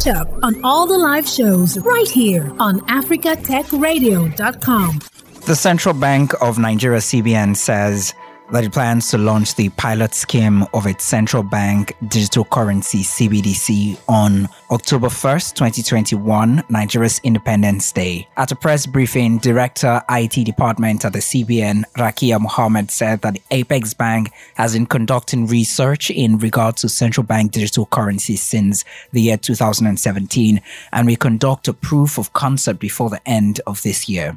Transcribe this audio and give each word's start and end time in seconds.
Catch 0.00 0.16
up 0.16 0.28
on 0.42 0.64
all 0.64 0.86
the 0.86 0.96
live 0.96 1.28
shows 1.28 1.76
right 1.80 2.08
here 2.08 2.50
on 2.58 2.80
africatechradio.com. 2.86 5.00
The 5.46 5.54
Central 5.54 5.94
Bank 5.94 6.32
of 6.40 6.58
Nigeria 6.58 7.00
CBN 7.00 7.54
says 7.54 8.14
that 8.52 8.64
it 8.64 8.72
plans 8.72 9.10
to 9.10 9.18
launch 9.18 9.54
the 9.54 9.68
pilot 9.70 10.14
scheme 10.14 10.64
of 10.74 10.86
its 10.86 11.04
central 11.04 11.42
bank 11.42 11.94
digital 12.08 12.44
currency 12.44 13.02
CBDC 13.02 14.00
on 14.08 14.48
October 14.70 15.08
1st, 15.08 15.54
2021, 15.54 16.64
Nigeria's 16.68 17.20
Independence 17.22 17.92
Day. 17.92 18.26
At 18.36 18.50
a 18.52 18.56
press 18.56 18.86
briefing, 18.86 19.38
Director 19.38 20.02
IT 20.10 20.44
Department 20.44 21.04
at 21.04 21.12
the 21.12 21.20
CBN, 21.20 21.84
Rakia 21.96 22.40
Mohammed, 22.40 22.90
said 22.90 23.20
that 23.22 23.34
the 23.34 23.42
Apex 23.50 23.94
Bank 23.94 24.32
has 24.54 24.72
been 24.72 24.86
conducting 24.86 25.46
research 25.46 26.10
in 26.10 26.38
regard 26.38 26.76
to 26.78 26.88
central 26.88 27.24
bank 27.24 27.52
digital 27.52 27.86
currency 27.86 28.36
since 28.36 28.84
the 29.12 29.22
year 29.22 29.36
2017 29.36 30.60
and 30.92 31.06
will 31.06 31.16
conduct 31.16 31.68
a 31.68 31.72
proof 31.72 32.18
of 32.18 32.32
concept 32.32 32.80
before 32.80 33.10
the 33.10 33.20
end 33.28 33.60
of 33.66 33.82
this 33.82 34.08
year. 34.08 34.36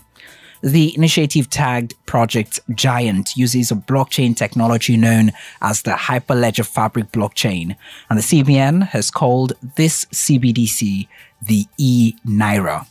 The 0.63 0.95
initiative 0.95 1.49
tagged 1.49 1.93
Project 2.05 2.61
Giant 2.73 3.35
uses 3.35 3.69
a 3.69 3.75
blockchain 3.75 4.33
technology 4.33 4.95
known 4.95 5.33
as 5.61 5.81
the 5.81 5.91
Hyperledger 5.91 6.65
Fabric 6.65 7.11
blockchain, 7.11 7.75
and 8.09 8.17
the 8.17 8.23
CBN 8.23 8.87
has 8.87 9.11
called 9.11 9.51
this 9.75 10.05
CBDC 10.05 11.09
the 11.45 11.65
e 11.77 12.15
Naira. 12.25 12.87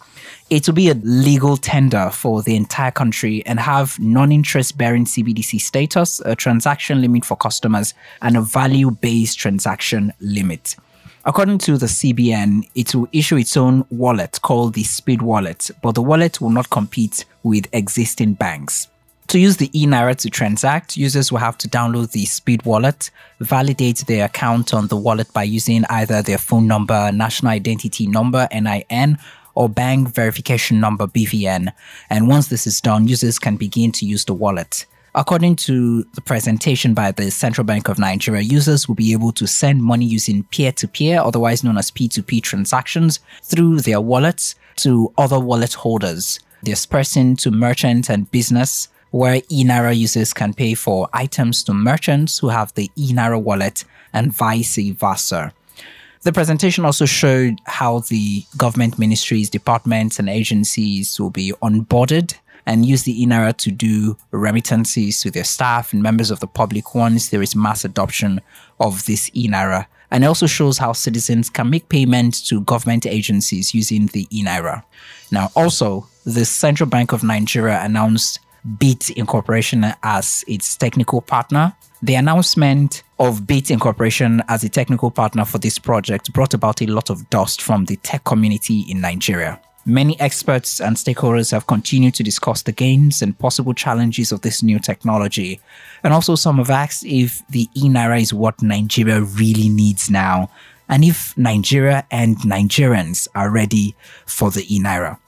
It 0.51 0.67
will 0.67 0.75
be 0.75 0.91
a 0.91 0.95
legal 0.97 1.57
tender 1.57 2.11
for 2.13 2.43
the 2.43 2.57
entire 2.57 2.91
country 2.91 3.43
and 3.47 3.59
have 3.59 3.99
non 3.99 4.33
interest 4.33 4.77
bearing 4.77 5.07
CBDC 5.07 5.59
status, 5.59 6.21
a 6.27 6.37
transaction 6.37 7.01
limit 7.01 7.25
for 7.25 7.39
customers, 7.39 7.95
and 8.21 8.37
a 8.37 8.43
value 8.43 8.91
based 8.91 9.39
transaction 9.39 10.13
limit. 10.21 10.77
According 11.25 11.59
to 11.59 11.79
the 11.79 11.87
CBN, 11.87 12.69
it 12.75 12.97
will 12.97 13.09
issue 13.13 13.37
its 13.37 13.57
own 13.57 13.87
wallet 13.91 14.41
called 14.43 14.75
the 14.75 14.83
Speed 14.83 15.23
Wallet, 15.23 15.71
but 15.81 15.95
the 15.95 16.03
wallet 16.03 16.41
will 16.41 16.51
not 16.51 16.69
compete 16.71 17.25
with 17.45 17.69
existing 17.73 18.35
banks. 18.35 18.89
To 19.29 19.39
use 19.39 19.57
the 19.57 19.69
eNaira 19.69 20.17
to 20.17 20.31
transact, 20.31 20.97
users 20.97 21.31
will 21.31 21.39
have 21.39 21.57
to 21.59 21.69
download 21.69 22.11
the 22.11 22.25
Speed 22.25 22.65
Wallet, 22.65 23.11
validate 23.39 23.99
their 24.09 24.25
account 24.25 24.75
on 24.75 24.89
the 24.89 24.97
wallet 24.97 25.33
by 25.33 25.45
using 25.45 25.85
either 25.91 26.23
their 26.23 26.39
phone 26.39 26.67
number, 26.67 27.13
national 27.13 27.53
identity 27.53 28.09
number, 28.09 28.49
NIN, 28.53 29.17
or 29.55 29.69
bank 29.69 30.09
verification 30.09 30.81
number, 30.81 31.07
BVN. 31.07 31.73
And 32.11 32.27
once 32.27 32.49
this 32.49 32.67
is 32.67 32.81
done, 32.81 33.07
users 33.07 33.39
can 33.39 33.57
begin 33.57 33.93
to 33.93 34.05
use 34.05 34.25
the 34.25 34.35
wallet. 34.35 34.87
According 35.15 35.57
to 35.57 36.05
the 36.15 36.23
presentation 36.23 36.95
by 36.95 37.11
the 37.13 37.31
Central 37.31 37.67
Bank 37.67 37.89
of 37.89 37.99
Nigeria, 37.99 38.41
users 38.41 38.89
will 38.89 38.95
be 38.95 39.13
able 39.13 39.31
to 39.33 39.47
send 39.47 39.83
money 39.83 40.07
using 40.07 40.45
peer 40.45 40.73
to 40.73 40.89
peer, 40.89 41.21
otherwise 41.21 41.63
known 41.63 41.77
as 41.77 41.91
P2P 41.91 42.43
transactions, 42.43 43.21
through 43.43 43.81
their 43.81 44.01
wallets 44.01 44.55
to 44.77 45.13
other 45.19 45.39
wallet 45.39 45.75
holders, 45.75 46.41
dispersing 46.65 47.37
to 47.37 47.51
merchants 47.51 48.09
and 48.09 48.31
business, 48.31 48.89
where 49.11 49.43
eNaira 49.43 49.95
users 49.95 50.33
can 50.33 50.55
pay 50.55 50.73
for 50.73 51.11
items 51.13 51.63
to 51.65 51.75
merchants 51.75 52.39
who 52.39 52.49
have 52.49 52.73
the 52.73 52.91
eNaira 52.97 53.41
wallet 53.41 53.85
and 54.15 54.33
vice 54.33 54.79
versa. 54.79 55.53
The 56.23 56.33
presentation 56.33 56.87
also 56.87 57.05
showed 57.05 57.59
how 57.67 57.99
the 57.99 58.45
government 58.57 58.99
ministries, 58.99 59.51
departments, 59.51 60.19
and 60.19 60.31
agencies 60.31 61.21
will 61.21 61.31
be 61.31 61.53
onboarded 61.61 62.35
and 62.67 62.87
use 62.87 63.03
the 63.05 63.25
eNaira 63.25 63.57
to 63.59 63.71
do 63.71 64.17
remittances 64.31 65.21
to 65.21 65.31
their 65.31 65.45
staff 65.45 65.93
and 65.93 66.03
members 66.03 66.31
of 66.31 66.41
the 66.41 66.47
public 66.47 66.95
once 66.95 67.29
there 67.29 67.43
is 67.43 67.57
mass 67.57 67.85
adoption 67.85 68.41
of 68.81 69.05
this 69.07 69.31
eNaira. 69.31 69.87
And 70.11 70.25
it 70.25 70.27
also 70.27 70.47
shows 70.47 70.79
how 70.79 70.93
citizens 70.93 71.49
can 71.49 71.71
make 71.71 71.89
payment 71.89 72.45
to 72.47 72.61
government 72.61 73.07
agencies 73.07 73.75
using 73.75 74.07
the 74.09 74.27
eNaira. 74.27 74.83
Now, 75.31 75.51
also, 75.57 76.07
the 76.27 76.45
Central 76.45 76.89
Bank 76.89 77.13
of 77.13 77.25
Nigeria 77.25 77.81
announced 77.83 78.39
Bitt 78.79 79.11
Incorporation 79.11 79.87
as 80.03 80.45
its 80.47 80.77
technical 80.77 81.21
partner. 81.23 81.75
The 82.03 82.15
announcement 82.15 83.03
of 83.19 83.47
Bitt 83.47 83.71
Incorporation 83.71 84.43
as 84.49 84.63
a 84.65 84.69
technical 84.69 85.11
partner 85.11 85.45
for 85.45 85.59
this 85.59 85.79
project 85.79 86.33
brought 86.33 86.53
about 86.53 86.83
a 86.83 86.87
lot 86.87 87.11
of 87.11 87.29
dust 87.31 87.63
from 87.63 87.87
the 87.87 87.97
tech 87.97 88.25
community 88.25 88.85
in 88.89 89.01
Nigeria. 89.01 89.61
Many 89.85 90.19
experts 90.21 90.81
and 90.81 90.97
stakeholders 90.97 91.51
have 91.51 91.67
continued 91.67 92.15
to 92.15 92.23
discuss 92.23 92.63
the 92.63 92.71
gains 92.71 93.21
and 93.21 93.37
possible 93.37 93.75
challenges 93.75 94.31
of 94.31 94.43
this 94.43 94.63
new 94.63 94.79
technology. 94.79 95.61
And 96.05 96.13
also, 96.13 96.37
some 96.37 96.59
have 96.59 96.71
asked 96.71 97.05
if 97.05 97.43
the 97.49 97.69
e 97.75 97.89
Naira 97.89 98.21
is 98.21 98.33
what 98.33 98.63
Nigeria 98.63 99.21
really 99.21 99.69
needs 99.69 100.09
now, 100.09 100.51
and 100.89 101.05
if 101.05 101.37
Nigeria 101.37 102.07
and 102.13 102.37
Nigerians 102.39 103.27
are 103.35 103.51
ready 103.51 103.97
for 104.25 104.53
the 104.53 104.65
e 104.73 104.79
Naira. 104.81 105.19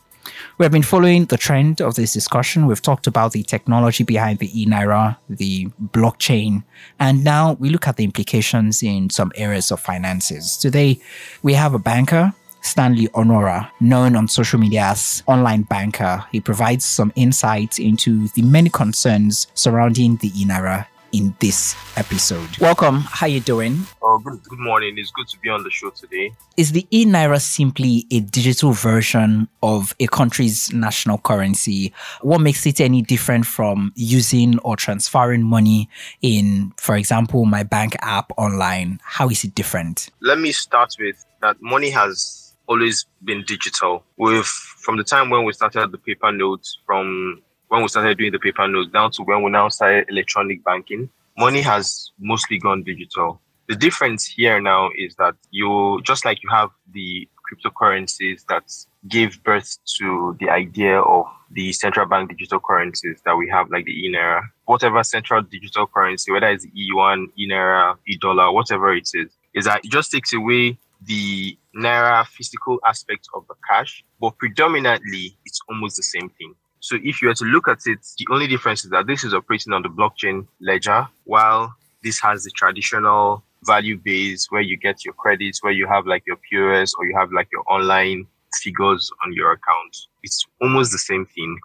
We 0.57 0.65
have 0.65 0.73
been 0.73 0.83
following 0.83 1.25
the 1.25 1.37
trend 1.37 1.81
of 1.81 1.97
this 1.97 2.13
discussion. 2.13 2.67
We've 2.67 2.81
talked 2.81 3.09
about 3.09 3.33
the 3.33 3.43
technology 3.43 4.05
behind 4.05 4.39
the 4.39 4.63
e 4.63 4.67
Naira, 4.67 5.17
the 5.29 5.67
blockchain, 5.83 6.63
and 7.01 7.25
now 7.25 7.55
we 7.55 7.71
look 7.71 7.89
at 7.89 7.97
the 7.97 8.05
implications 8.05 8.85
in 8.85 9.11
some 9.11 9.33
areas 9.35 9.73
of 9.73 9.81
finances. 9.81 10.57
Today, 10.57 11.01
we 11.43 11.55
have 11.55 11.75
a 11.75 11.81
banker 11.81 12.35
Stanley 12.65 13.09
Onuorah, 13.09 13.71
known 13.81 14.17
on 14.17 14.27
social 14.27 14.59
media 14.59 14.87
as 14.87 15.23
Online 15.27 15.63
Banker. 15.63 16.25
He 16.33 16.41
provides 16.41 16.85
some 16.85 17.13
insights 17.15 17.79
into 17.79 18.29
the 18.29 18.43
many 18.43 18.71
concerns 18.71 19.47
surrounding 19.55 20.17
the 20.17 20.31
eNaira 20.31 20.87
in 21.13 21.35
this 21.39 21.77
episode. 21.97 22.59
Welcome. 22.59 23.03
How 23.03 23.27
are 23.27 23.29
you 23.29 23.39
doing? 23.39 23.85
Oh, 24.03 24.19
good, 24.19 24.43
good 24.43 24.59
morning. 24.59 24.95
It's 24.99 25.13
good 25.13 25.29
to 25.29 25.39
be 25.39 25.49
on 25.49 25.63
the 25.63 25.71
show 25.71 25.91
today. 25.91 26.33
Is 26.57 26.73
the 26.73 26.87
e-naira 26.91 27.41
simply 27.41 28.07
a 28.11 28.19
digital 28.19 28.73
version 28.73 29.47
of 29.63 29.95
a 30.01 30.09
country's 30.09 30.73
national 30.73 31.19
currency? 31.19 31.93
What 32.23 32.41
makes 32.41 32.67
it 32.67 32.81
any 32.81 33.01
different 33.03 33.47
from 33.47 33.93
using 33.95 34.59
or 34.61 34.75
transferring 34.75 35.45
money 35.45 35.89
in, 36.21 36.73
for 36.79 36.97
example, 36.97 37.45
my 37.45 37.63
bank 37.63 37.95
app 38.01 38.33
online? 38.37 38.99
How 39.05 39.29
is 39.29 39.45
it 39.45 39.55
different? 39.55 40.11
Let 40.21 40.41
me 40.41 40.51
start 40.51 40.97
with 40.99 41.25
that 41.43 41.63
money 41.63 41.91
has 41.91 42.44
always 42.67 43.07
been 43.23 43.45
digital. 43.47 44.05
With 44.17 44.47
from 44.47 44.97
the 44.97 45.05
time 45.05 45.31
when 45.31 45.45
we 45.45 45.53
started 45.53 45.93
the 45.93 45.99
paper 45.99 46.33
notes, 46.33 46.79
from 46.87 47.43
when 47.69 47.83
we 47.83 47.89
started 47.89 48.19
doing 48.19 48.33
the 48.33 48.39
paper 48.39 48.67
notes 48.69 48.91
down 48.93 49.11
to 49.13 49.23
when 49.23 49.43
we 49.43 49.51
now 49.51 49.69
started 49.69 50.07
electronic 50.09 50.65
banking, 50.65 51.11
money 51.37 51.61
has 51.63 52.11
mostly 52.19 52.59
gone 52.59 52.83
digital. 52.83 53.41
The 53.69 53.77
difference 53.77 54.27
here 54.27 54.61
now 54.61 54.91
is 54.97 55.15
that 55.17 55.35
you 55.51 56.01
just 56.03 56.25
like 56.25 56.43
you 56.43 56.51
have 56.51 56.71
the 56.93 57.29
cryptocurrencies 57.45 58.45
that 58.49 58.65
gave 59.09 59.43
birth 59.43 59.79
to 59.99 60.37
the 60.41 60.51
idea 60.51 61.01
of 61.01 61.27
the 61.51 61.73
central 61.73 62.07
bank 62.07 62.31
digital 62.31 62.59
currencies 62.61 63.21
that 63.25 63.37
we 63.37 63.49
have, 63.49 63.71
like 63.71 63.85
the 63.85 64.05
eNaira. 64.05 64.43
whatever 64.67 65.03
central 65.05 65.43
digital 65.43 65.87
currency, 65.87 66.33
whether 66.33 66.49
it's 66.49 66.67
E1, 66.67 67.27
eNaira, 67.39 67.97
e-dollar, 68.07 68.51
whatever 68.51 68.95
it 68.95 69.09
is, 69.15 69.31
is 69.55 69.65
that 69.67 69.85
it 69.85 69.91
just 69.91 70.11
takes 70.11 70.33
away 70.33 70.79
the 71.07 71.59
Naira 71.77 72.27
physical 72.27 72.79
aspect 72.85 73.29
of 73.35 73.47
the 73.49 73.55
cash, 73.69 74.05
but 74.21 74.37
predominantly 74.39 75.37
it's 75.45 75.61
almost 75.69 75.97
the 75.97 76.03
same 76.03 76.31
thing. 76.31 76.55
So 76.81 76.99
if 77.03 77.23
you 77.23 77.29
were 77.29 77.35
to 77.35 77.45
look 77.45 77.69
at 77.69 77.79
it, 77.87 78.07
the 78.19 78.27
only 78.31 78.47
difference 78.47 78.85
is 78.85 78.91
that 78.91 79.07
this 79.07 79.25
is 79.25 79.33
operating 79.33 79.73
on 79.73 79.83
the 79.83 79.89
blockchain 79.89 80.47
ledger, 80.61 81.09
while 81.25 81.75
this 82.03 82.21
has 82.21 82.45
the 82.45 82.51
traditional 82.51 83.43
value 83.65 83.97
base 83.97 84.47
where 84.51 84.61
you 84.61 84.77
get 84.77 85.05
your 85.05 85.15
credits, 85.15 85.63
where 85.63 85.73
you 85.73 85.87
have 85.87 86.07
like 86.07 86.23
your 86.27 86.37
POS 86.37 86.93
or 86.99 87.07
you 87.07 87.17
have 87.17 87.33
like 87.33 87.49
your 87.51 87.65
online 87.71 88.27
figures 88.63 89.11
on 89.25 89.33
your 89.33 89.53
account. 89.53 89.97
It's 90.23 90.47
almost 90.61 90.93
the 90.93 90.99
same 90.99 91.27
thing, 91.27 91.59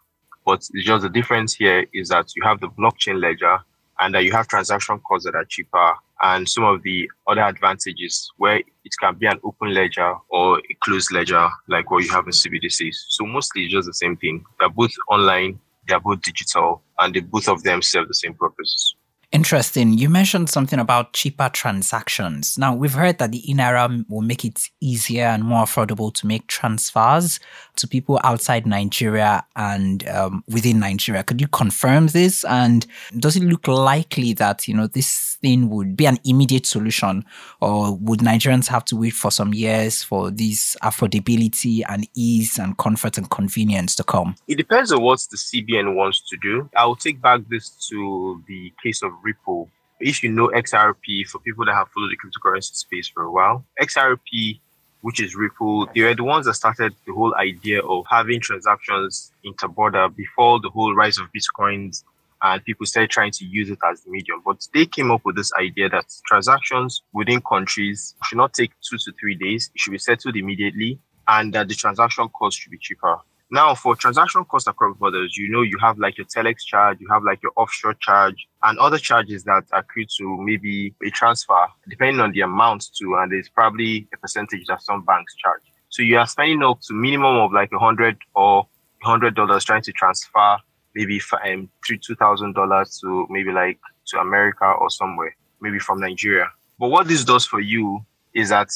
but 0.46 0.68
just 0.78 1.04
the 1.04 1.10
difference 1.10 1.54
here 1.54 1.86
is 1.94 2.10
that 2.10 2.28
you 2.36 2.44
have 2.44 2.62
the 2.62 2.70
blockchain 2.70 3.22
ledger 3.22 3.60
and 4.00 4.14
that 4.16 4.24
you 4.24 4.32
have 4.32 4.48
transaction 4.48 5.00
costs 5.08 5.26
that 5.26 5.36
are 5.36 5.46
cheaper 5.46 5.94
and 6.22 6.48
some 6.48 6.64
of 6.64 6.82
the 6.84 7.10
other 7.28 7.42
advantages 7.42 8.32
where 8.38 8.58
it 8.58 8.94
can 9.00 9.16
be 9.16 9.26
an 9.26 9.40
open 9.44 9.74
ledger 9.74 10.16
or 10.30 10.60
a 10.60 10.74
closed 10.82 11.12
ledger 11.12 11.48
like 11.68 11.90
what 11.92 12.04
you 12.04 12.12
have 12.12 12.25
in 12.25 12.31
CBDCs. 12.31 12.96
So 13.07 13.25
mostly 13.25 13.63
it's 13.63 13.74
just 13.74 13.88
the 13.88 13.94
same 13.94 14.18
thing. 14.18 14.44
They're 14.60 14.69
both 14.69 14.92
online, 15.10 15.60
they're 15.88 16.00
both 16.00 16.22
digital, 16.22 16.81
and 17.00 17.13
they 17.13 17.22
both 17.22 17.48
of 17.48 17.63
them 17.63 17.81
serve 17.81 18.07
the 18.07 18.13
same 18.13 18.34
purpose. 18.34 18.96
Interesting. 19.31 19.94
You 19.94 20.10
mentioned 20.10 20.50
something 20.50 20.80
about 20.80 21.14
cheaper 21.14 21.50
transactions. 21.50 22.58
Now, 22.58 22.74
we've 22.74 22.94
heard 22.94 23.20
that 23.20 23.31
the 23.31 23.44
eNaira 23.48 24.04
will 24.10 24.22
make 24.22 24.44
it 24.44 24.70
easier 24.81 25.26
and 25.26 25.44
more 25.44 25.66
affordable 25.66 26.12
to 26.16 26.26
make 26.26 26.48
transfers 26.48 27.40
to 27.76 27.88
people 27.88 28.20
outside 28.24 28.66
Nigeria 28.66 29.46
and 29.56 30.08
um, 30.10 30.44
within 30.48 30.80
Nigeria. 30.80 31.24
Could 31.24 31.42
you 31.42 31.48
confirm 31.48 32.08
this? 32.08 32.44
And 32.46 32.88
does 33.18 33.36
it 33.36 33.44
look 33.44 33.68
likely 33.68 34.34
that, 34.34 34.68
you 34.68 34.74
know, 34.74 34.88
this 34.88 35.36
thing 35.42 35.70
would 35.70 35.96
be 35.96 36.06
an 36.06 36.18
immediate 36.25 36.66
solution 36.66 37.24
or 37.62 37.96
would 37.98 38.20
Nigerians 38.20 38.68
have 38.68 38.84
to 38.86 38.96
wait 38.96 39.14
for 39.14 39.32
some 39.32 39.54
years 39.54 40.04
for 40.04 40.32
this 40.32 40.75
affordability 40.84 41.84
and 41.88 42.08
ease 42.16 42.58
and 42.58 42.78
comfort 42.78 43.18
and 43.18 43.30
convenience 43.30 43.96
to 43.98 44.04
come? 44.04 44.36
It 44.48 44.56
depends 44.56 44.92
on 44.92 45.02
what 45.02 45.20
the 45.30 45.38
CBN 45.38 45.96
wants 45.96 46.28
to 46.30 46.38
do. 46.38 46.70
I'll 46.75 46.96
take 46.96 47.22
back 47.22 47.42
this 47.48 47.70
to 47.90 48.44
the 48.48 48.74
case 48.84 49.04
of 49.04 49.12
Ripple. 49.24 49.69
If 50.00 50.24
you 50.24 50.31
know 50.31 50.48
XRP, 50.50 51.27
for 51.27 51.39
people 51.39 51.66
that 51.66 51.74
have 51.74 51.89
followed 51.89 52.12
the 52.12 52.18
cryptocurrency 52.18 52.75
space 52.75 53.10
for 53.10 53.24
a 53.24 53.31
while, 53.31 53.66
XRP 53.81 54.60
which 55.01 55.21
is 55.21 55.36
Ripple, 55.36 55.88
they 55.95 56.01
were 56.01 56.16
the 56.16 56.24
ones 56.24 56.45
that 56.45 56.56
started 56.56 56.94
the 57.06 57.13
whole 57.13 57.33
idea 57.36 57.81
of 57.81 58.06
having 58.10 58.42
transactions 58.42 59.31
interborder 59.45 60.13
before 60.13 60.60
the 60.60 60.69
whole 60.69 60.94
rise 60.94 61.18
of 61.18 61.27
Bitcoins 61.33 62.04
and 62.42 62.63
people 62.63 62.86
started 62.86 63.10
trying 63.10 63.31
to 63.31 63.45
use 63.45 63.69
it 63.69 63.80
as 63.89 64.01
the 64.01 64.12
medium. 64.12 64.42
But 64.45 64.66
they 64.74 64.86
came 64.86 65.12
up 65.12 65.22
with 65.25 65.36
this 65.36 65.51
idea 65.60 65.89
that 65.89 66.06
transactions 66.25 67.01
within 67.13 67.42
countries 67.42 68.15
should 68.25 68.38
not 68.38 68.54
take 68.54 68.72
two 68.81 68.98
to 68.98 69.12
three 69.19 69.36
days. 69.36 69.69
It 69.74 69.80
should 69.80 69.92
be 69.92 69.98
settled 69.98 70.36
immediately 70.36 71.00
and 71.27 71.54
that 71.54 71.68
the 71.68 71.75
transaction 71.75 72.30
cost 72.30 72.60
should 72.60 72.72
be 72.72 72.77
cheaper. 72.77 73.19
Now, 73.51 73.74
for 73.74 73.96
transaction 73.96 74.46
cost 74.46 74.68
across 74.68 74.96
borders, 74.98 75.36
you 75.36 75.50
know, 75.50 75.63
you 75.63 75.78
have 75.81 75.98
like 75.98 76.18
your 76.18 76.28
telex 76.28 76.57
charge, 76.66 77.00
you 77.00 77.07
have 77.10 77.24
like 77.24 77.42
your 77.42 77.51
offshore 77.56 77.96
charge, 77.96 78.48
and 78.62 78.78
other 78.78 79.00
charges 79.00 79.44
that 79.46 79.63
accrue 79.74 80.06
to 80.18 80.38
maybe 80.40 80.94
a 81.04 81.10
transfer, 81.10 81.66
depending 81.88 82.22
on 82.22 82.31
the 82.31 82.42
amount 82.42 82.86
too. 82.96 83.16
And 83.16 83.31
there's 83.31 83.50
probably 83.50 84.07
a 84.13 84.18
percentage 84.18 84.66
that 84.68 84.84
some 84.84 85.04
banks 85.04 85.36
charge. 85.36 85.62
So 85.90 86.04
you 86.04 86.19
are 86.19 86.28
spending 86.28 86.62
up 86.62 86.81
to 86.81 86.94
minimum 86.94 87.38
of 87.38 87.51
like 87.51 87.72
a 87.74 87.80
hundred 87.80 88.18
or 88.36 88.68
hundred 89.01 89.36
dollars 89.36 89.63
trying 89.66 89.81
to 89.81 89.92
transfer 89.94 90.57
maybe 90.94 91.19
um, 91.44 91.69
two 91.84 92.16
thousand 92.16 92.54
dollars 92.54 93.00
to 93.01 93.25
maybe 93.31 93.51
like 93.51 93.80
to 94.07 94.19
America 94.19 94.66
or 94.66 94.92
somewhere, 94.92 95.36
maybe 95.60 95.80
from 95.80 96.00
Nigeria. 96.00 96.51
But 96.78 96.90
what 96.90 97.07
this 97.07 97.24
does 97.24 97.46
for 97.46 97.60
you 97.60 98.06
is 98.34 98.50
that 98.50 98.69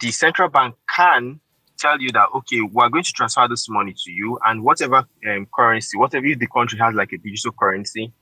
the 0.00 0.10
central 0.10 0.48
bank 0.50 0.74
can 0.94 1.40
tell 1.78 2.00
you 2.00 2.10
that 2.12 2.28
okay, 2.34 2.60
we're 2.60 2.88
going 2.88 3.04
to 3.04 3.12
transfer 3.12 3.46
this 3.48 3.68
money 3.68 3.94
to 4.04 4.10
you, 4.12 4.38
and 4.44 4.62
whatever 4.62 5.06
um, 5.30 5.46
currency, 5.54 5.96
whatever 5.96 6.26
if 6.26 6.38
the 6.38 6.46
country 6.46 6.78
has 6.78 6.94
like 6.94 7.12
a 7.12 7.18
digital 7.18 7.52
currency, 7.52 8.12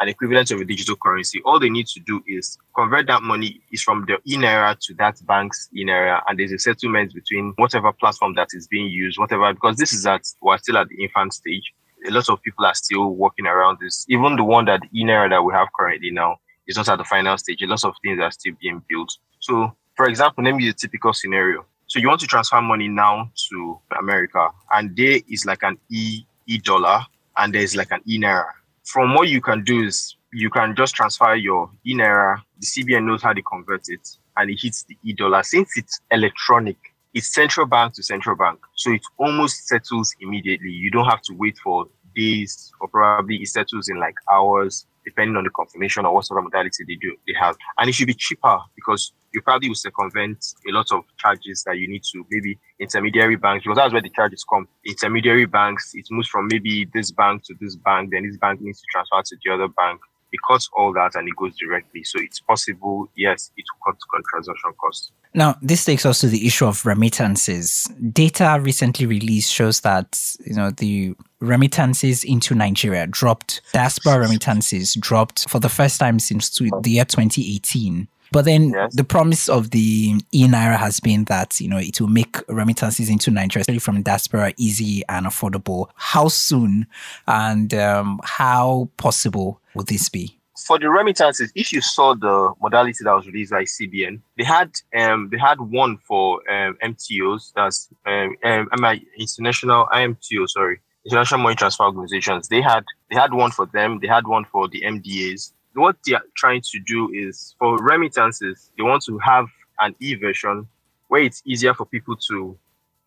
an 0.00 0.08
equivalent 0.08 0.50
of 0.50 0.60
a 0.60 0.64
digital 0.64 0.96
currency, 0.96 1.40
all 1.44 1.60
they 1.60 1.70
need 1.70 1.86
to 1.86 2.00
do 2.00 2.22
is 2.26 2.58
convert 2.74 3.06
that 3.06 3.22
money 3.22 3.60
is 3.72 3.82
from 3.82 4.04
the 4.06 4.18
e-naira 4.30 4.76
to 4.80 4.94
that 4.94 5.16
bank's 5.26 5.68
e-naira, 5.76 6.20
and 6.28 6.38
there's 6.38 6.52
a 6.52 6.58
settlement 6.58 7.14
between 7.14 7.52
whatever 7.56 7.92
platform 7.92 8.34
that 8.34 8.48
is 8.52 8.66
being 8.66 8.88
used, 8.88 9.18
whatever. 9.18 9.52
Because 9.54 9.76
this 9.76 9.92
is 9.92 10.06
at 10.06 10.22
we're 10.42 10.58
still 10.58 10.78
at 10.78 10.88
the 10.88 11.02
infant 11.02 11.32
stage. 11.32 11.72
A 12.06 12.10
lot 12.10 12.28
of 12.28 12.42
people 12.42 12.66
are 12.66 12.74
still 12.74 13.14
working 13.14 13.46
around 13.46 13.78
this. 13.80 14.04
Even 14.10 14.36
the 14.36 14.44
one 14.44 14.66
that 14.66 14.82
in 14.92 15.08
e-naira 15.08 15.30
that 15.30 15.42
we 15.42 15.54
have 15.54 15.68
currently 15.78 16.10
now 16.10 16.36
is 16.66 16.76
not 16.76 16.88
at 16.88 16.98
the 16.98 17.04
final 17.04 17.38
stage. 17.38 17.62
A 17.62 17.66
lot 17.66 17.84
of 17.84 17.94
things 18.02 18.20
are 18.20 18.30
still 18.30 18.54
being 18.60 18.82
built. 18.88 19.16
So, 19.40 19.74
for 19.96 20.06
example, 20.06 20.44
let 20.44 20.54
me 20.54 20.64
use 20.64 20.74
a 20.74 20.76
typical 20.76 21.12
scenario 21.12 21.64
so 21.86 21.98
you 21.98 22.08
want 22.08 22.20
to 22.20 22.26
transfer 22.26 22.60
money 22.60 22.88
now 22.88 23.30
to 23.50 23.78
America, 23.98 24.48
and 24.72 24.96
there 24.96 25.20
is 25.28 25.44
like 25.44 25.62
an 25.62 25.78
e 25.90 26.24
e 26.46 26.58
dollar, 26.58 27.00
and 27.36 27.54
there's 27.54 27.76
like 27.76 27.90
an 27.90 28.00
e 28.06 28.18
naira. 28.18 28.46
From 28.84 29.14
what 29.14 29.28
you 29.28 29.40
can 29.40 29.64
do 29.64 29.84
is 29.84 30.16
you 30.32 30.50
can 30.50 30.74
just 30.76 30.94
transfer 30.94 31.34
your 31.34 31.70
e 31.86 31.94
naira. 31.94 32.42
The 32.58 32.66
CBN 32.66 33.04
knows 33.04 33.22
how 33.22 33.32
to 33.32 33.42
convert 33.42 33.88
it, 33.88 34.08
and 34.36 34.50
it 34.50 34.58
hits 34.60 34.84
the 34.84 34.96
e 35.04 35.12
dollar. 35.12 35.42
Since 35.42 35.76
it's 35.76 36.00
electronic, 36.10 36.76
it's 37.12 37.32
central 37.32 37.66
bank 37.66 37.94
to 37.94 38.02
central 38.02 38.36
bank, 38.36 38.58
so 38.74 38.92
it 38.92 39.02
almost 39.18 39.68
settles 39.68 40.14
immediately. 40.20 40.70
You 40.70 40.90
don't 40.90 41.06
have 41.06 41.22
to 41.22 41.34
wait 41.34 41.58
for 41.58 41.86
days, 42.16 42.72
or 42.80 42.88
probably 42.88 43.36
it 43.36 43.48
settles 43.48 43.88
in 43.88 43.98
like 43.98 44.14
hours, 44.32 44.86
depending 45.04 45.36
on 45.36 45.44
the 45.44 45.50
confirmation 45.50 46.04
or 46.04 46.14
what 46.14 46.24
sort 46.24 46.38
of 46.38 46.44
modality 46.44 46.84
they 46.86 46.96
do 46.96 47.16
they 47.26 47.34
have. 47.38 47.56
And 47.78 47.88
it 47.88 47.94
should 47.94 48.06
be 48.06 48.14
cheaper 48.14 48.58
because 48.74 49.12
you 49.32 49.42
probably 49.42 49.68
will 49.68 49.74
circumvent 49.74 50.54
a 50.68 50.72
lot 50.72 50.86
of 50.92 51.04
charges 51.18 51.64
that 51.66 51.76
you 51.78 51.88
need 51.88 52.02
to 52.12 52.24
maybe 52.30 52.58
intermediary 52.78 53.36
banks 53.36 53.64
because 53.64 53.76
that's 53.76 53.92
where 53.92 54.02
the 54.02 54.10
charges 54.10 54.44
come. 54.48 54.68
Intermediary 54.86 55.46
banks, 55.46 55.92
it 55.94 56.06
moves 56.10 56.28
from 56.28 56.48
maybe 56.50 56.88
this 56.94 57.10
bank 57.10 57.42
to 57.44 57.54
this 57.60 57.76
bank, 57.76 58.10
then 58.12 58.26
this 58.26 58.36
bank 58.38 58.60
needs 58.60 58.80
to 58.80 58.86
transfer 58.90 59.22
to 59.22 59.36
the 59.44 59.52
other 59.52 59.68
bank. 59.68 60.00
It 60.34 60.40
cuts 60.48 60.68
all 60.76 60.92
that 60.94 61.14
and 61.14 61.28
it 61.28 61.36
goes 61.36 61.56
directly. 61.56 62.02
So 62.02 62.18
it's 62.20 62.40
possible, 62.40 63.08
yes, 63.14 63.52
it 63.56 63.64
will 63.86 63.92
cut 63.92 64.24
transaction 64.32 64.72
costs. 64.80 65.12
Now, 65.32 65.56
this 65.62 65.84
takes 65.84 66.04
us 66.04 66.18
to 66.20 66.26
the 66.26 66.44
issue 66.44 66.66
of 66.66 66.84
remittances. 66.84 67.84
Data 68.12 68.58
recently 68.60 69.06
released 69.06 69.52
shows 69.52 69.82
that, 69.82 70.36
you 70.44 70.54
know, 70.54 70.72
the 70.72 71.14
remittances 71.38 72.24
into 72.24 72.56
Nigeria 72.56 73.06
dropped, 73.06 73.60
diaspora 73.72 74.18
remittances 74.18 74.94
dropped 74.94 75.48
for 75.48 75.60
the 75.60 75.68
first 75.68 76.00
time 76.00 76.18
since 76.18 76.50
the 76.50 76.90
year 76.90 77.04
2018. 77.04 78.08
But 78.34 78.46
then 78.46 78.70
yes. 78.70 78.92
the 78.96 79.04
promise 79.04 79.48
of 79.48 79.70
the 79.70 80.16
e 80.32 80.48
naira 80.48 80.76
has 80.76 80.98
been 80.98 81.22
that 81.26 81.60
you 81.60 81.68
know 81.68 81.78
it 81.78 82.00
will 82.00 82.08
make 82.08 82.36
remittances 82.48 83.08
into 83.08 83.30
Nigeria, 83.30 83.60
especially 83.60 83.78
from 83.78 84.02
diaspora, 84.02 84.52
easy 84.56 85.04
and 85.08 85.24
affordable. 85.24 85.86
How 85.94 86.26
soon 86.26 86.88
and 87.28 87.72
um, 87.74 88.18
how 88.24 88.88
possible 88.96 89.60
would 89.76 89.86
this 89.86 90.08
be? 90.08 90.36
For 90.66 90.80
the 90.80 90.90
remittances, 90.90 91.52
if 91.54 91.72
you 91.72 91.80
saw 91.80 92.16
the 92.16 92.52
modality 92.60 93.04
that 93.04 93.14
was 93.14 93.24
released 93.28 93.52
by 93.52 93.62
CBN, 93.62 94.20
they 94.36 94.42
had 94.42 94.72
um, 94.98 95.28
they 95.30 95.38
had 95.38 95.60
one 95.60 95.98
for 95.98 96.40
um, 96.50 96.76
MTOs, 96.82 97.52
that's 97.54 97.88
um, 98.04 98.34
um, 98.42 98.68
international 99.16 99.86
IMTO, 99.94 100.48
sorry, 100.48 100.80
international 101.06 101.40
money 101.40 101.54
transfer 101.54 101.84
organizations. 101.84 102.48
They 102.48 102.62
had 102.62 102.84
they 103.12 103.16
had 103.16 103.32
one 103.32 103.52
for 103.52 103.66
them. 103.66 104.00
They 104.00 104.08
had 104.08 104.26
one 104.26 104.44
for 104.44 104.66
the 104.66 104.80
MDAs 104.80 105.52
what 105.74 105.96
they 106.06 106.14
are 106.14 106.22
trying 106.36 106.62
to 106.72 106.80
do 106.86 107.10
is 107.12 107.54
for 107.58 107.76
remittances, 107.78 108.70
they 108.76 108.84
want 108.84 109.02
to 109.04 109.18
have 109.18 109.46
an 109.80 109.94
e 110.00 110.14
version 110.14 110.66
where 111.08 111.22
it's 111.22 111.42
easier 111.44 111.74
for 111.74 111.84
people 111.86 112.16
to 112.28 112.56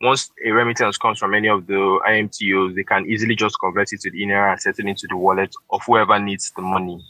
once 0.02 0.32
a 0.46 0.52
remittance 0.52 0.98
comes 0.98 1.18
from 1.18 1.34
any 1.34 1.50
of 1.50 1.66
the 1.66 2.00
IMTOs, 2.08 2.76
they 2.76 2.84
can 2.84 3.06
easily 3.10 3.36
just 3.36 3.60
convert 3.60 3.92
it 3.92 4.00
to 4.02 4.12
the 4.12 4.22
inner 4.22 4.48
and 4.50 4.62
set 4.62 4.78
it 4.78 4.86
into 4.86 5.08
the 5.08 5.18
wallet 5.18 5.54
of 5.72 5.82
whoever 5.86 6.20
needs 6.20 6.52
the 6.56 6.62
money. 6.62 7.04